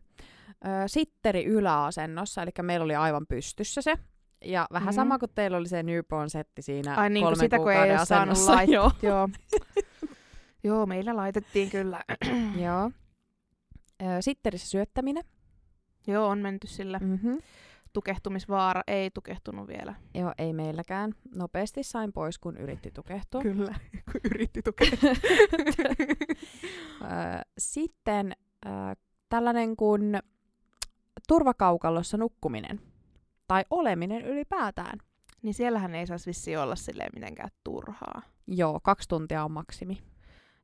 [0.65, 3.95] Äh, sitteri yläasennossa, eli meillä oli aivan pystyssä se.
[4.45, 4.95] Ja vähän mm.
[4.95, 8.51] sama kuin teillä oli se newborn-setti siinä Ai niin, kolmen sitä kun ei asennossa.
[8.55, 8.75] laittaa.
[8.75, 8.91] Joo.
[9.01, 9.29] Joo.
[10.63, 12.03] Joo, meillä laitettiin kyllä.
[12.63, 12.91] Joo.
[14.19, 15.23] Sitterissä syöttäminen.
[16.07, 16.99] Joo, on menty sillä.
[16.99, 17.37] Mm-hmm.
[17.97, 19.95] Tukehtumisvaara ei tukehtunut vielä.
[20.13, 21.13] Joo, ei meilläkään.
[21.35, 23.41] Nopeasti sain pois, kun yritti tukehtua.
[23.41, 23.75] Kyllä,
[24.11, 24.87] kun yritti tukea.
[27.01, 27.05] Ö,
[27.57, 28.33] Sitten
[29.29, 30.19] tällainen kuin
[31.27, 32.81] turvakaukalossa nukkuminen.
[33.47, 34.99] Tai oleminen ylipäätään.
[35.41, 38.21] niin siellähän ei saisi vissi olla silleen mitenkään turhaa.
[38.47, 39.97] Joo, kaksi tuntia on maksimi.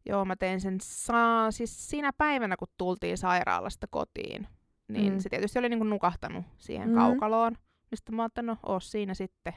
[0.06, 4.48] Joo, mä tein sen saa, siis siinä päivänä, kun tultiin sairaalasta kotiin.
[4.94, 5.20] Niin Mm.
[5.20, 6.96] se tietysti oli niinku nukahtanut siihen Mm.
[6.96, 7.58] kaukaloon.
[7.92, 9.54] Mistä mä ajattelin, no oo siinä sitten.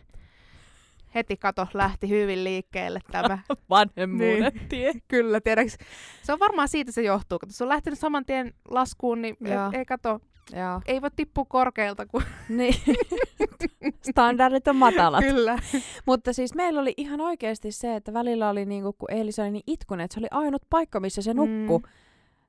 [1.14, 3.38] Heti kato, lähti hyvin liikkeelle tämä.
[3.70, 4.68] Vanhemmuuden Niin.
[4.68, 4.92] tie.
[5.08, 5.76] Kyllä, tiedäks.
[6.22, 7.38] Se on varmaan siitä se johtuu.
[7.38, 9.66] Kato, se on lähtenyt saman tien laskuun, niin Joo.
[9.68, 10.20] et, ei kato,
[10.52, 10.80] Joo.
[10.86, 12.06] ei voi tippua korkealta.
[12.06, 12.22] Kun...
[12.48, 12.74] Niin.
[14.10, 15.24] Standardit on matalat.
[15.24, 15.58] Kyllä.
[16.06, 19.64] Mutta siis meillä oli ihan oikeasti se, että välillä oli niinku, kun Eelis oli niin
[19.66, 21.78] itkunen, että se oli ainut paikka, missä se nukku.
[21.78, 21.84] Mm.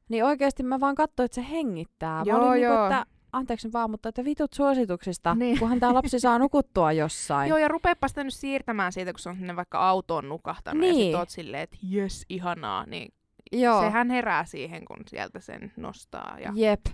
[0.10, 2.22] Niin oikeasti mä vaan katsoin, että se hengittää.
[2.26, 2.74] Joo, mä olin joo.
[2.74, 5.40] Niinku, että anteeksi vaan, mutta että vitut suosituksista, Niin.
[5.40, 5.60] niin.
[5.60, 7.50] kunhan tämä lapsi saa nukuttua jossain.
[7.50, 10.92] Joo, ja rupeepa sitä nyt siirtämään siitä, kun se on sinne vaikka autoon nukahtanut ja
[10.92, 11.06] Niin.
[11.12, 13.14] sit oot silleen, että jes, ihanaa, niin
[13.52, 13.82] Joo.
[13.82, 16.38] sehän herää siihen, kun sieltä sen nostaa.
[16.40, 16.52] Ja...
[16.56, 16.86] Jep.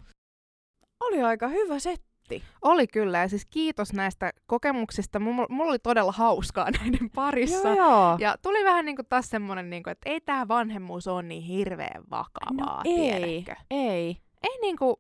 [1.00, 2.13] Oli aika hyvä setti.
[2.62, 5.20] Oli kyllä, ja siis kiitos näistä kokemuksista.
[5.20, 7.68] Mulla, mulla oli todella hauskaa näiden parissa.
[7.68, 8.18] Joo, joo.
[8.20, 12.76] Ja tuli vähän niinku taas semmonen, niinku, että ei tämä vanhemmuus ole niin hirveän vakavaa,
[12.78, 13.56] no ei, tiedätkö?
[13.72, 14.18] ei.
[14.44, 15.00] Ei, niinku,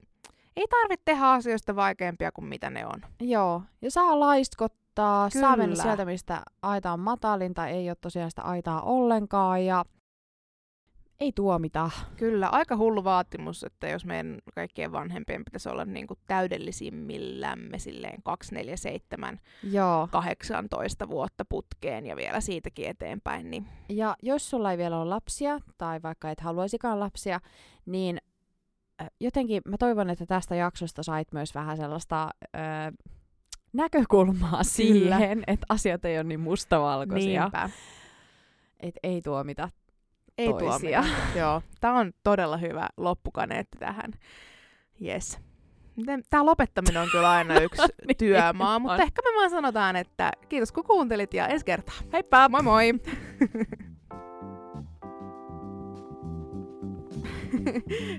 [0.55, 3.01] ei tarvitse tehdä asioista vaikeampia kuin mitä ne on.
[3.21, 3.61] Joo.
[3.81, 5.47] Ja saa laiskottaa, Kyllä.
[5.47, 9.86] saa mennä sieltä, mistä aita on matalin tai ei ole tosiaan sitä aitaa ollenkaan ja
[11.24, 11.89] ei tuomita.
[12.17, 19.39] Kyllä, aika hullu vaatimus, että jos meidän kaikkien vanhempien pitäisi olla niinku täydellisimmillämme silleen 247
[19.71, 20.07] Joo.
[20.11, 25.59] 18 vuotta putkeen ja vielä siitäkin eteenpäin, niin Ja jos sulla ei vielä ole lapsia,
[25.78, 27.39] tai vaikka et haluaisikaan lapsia,
[27.86, 28.17] niin
[29.01, 32.57] ö, jotenkin mä toivon, että tästä jaksosta sait myös vähän sellaista ö,
[33.74, 37.69] näkökulmaa siihen, että asiat ei ole niin mustavalkoisia, niinpä.
[38.80, 39.69] että ei tuomita
[40.38, 41.03] Ei toisia.
[41.39, 44.11] Joo, tämä on todella hyvä loppukaneetti tähän.
[45.05, 45.39] Yes.
[46.29, 49.01] Tämä lopettaminen on kyllä aina yksi Niin työmaa, mutta on.
[49.01, 51.95] ehkä me vaan sanotaan, että kiitos kun kuuntelit ja ensi kertaa.
[52.13, 52.49] Heippa!
[52.49, 52.93] Moi moi!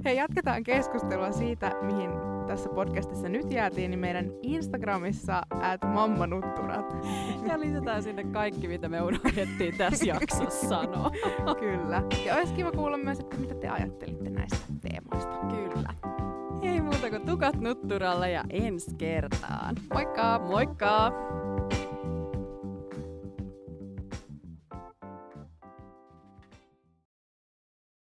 [0.05, 2.11] Hei, jatketaan keskustelua siitä, mihin
[2.47, 6.95] tässä podcastissa nyt jäätiin, niin meidän Instagramissa at mammanutturat.
[7.49, 11.11] Ja lisätään sinne kaikki, mitä me unohdettiin tässä jaksossa sanoa.
[11.61, 12.03] Kyllä.
[12.27, 15.37] Ja olisi kiva kuulla myös, että mitä te ajattelitte näistä teemoista.
[15.47, 15.95] Kyllä.
[16.63, 19.77] Ei muuta kuin tukat nutturalle ja ensi kertaan.
[19.95, 20.39] Moikka!
[20.39, 21.13] Moikka!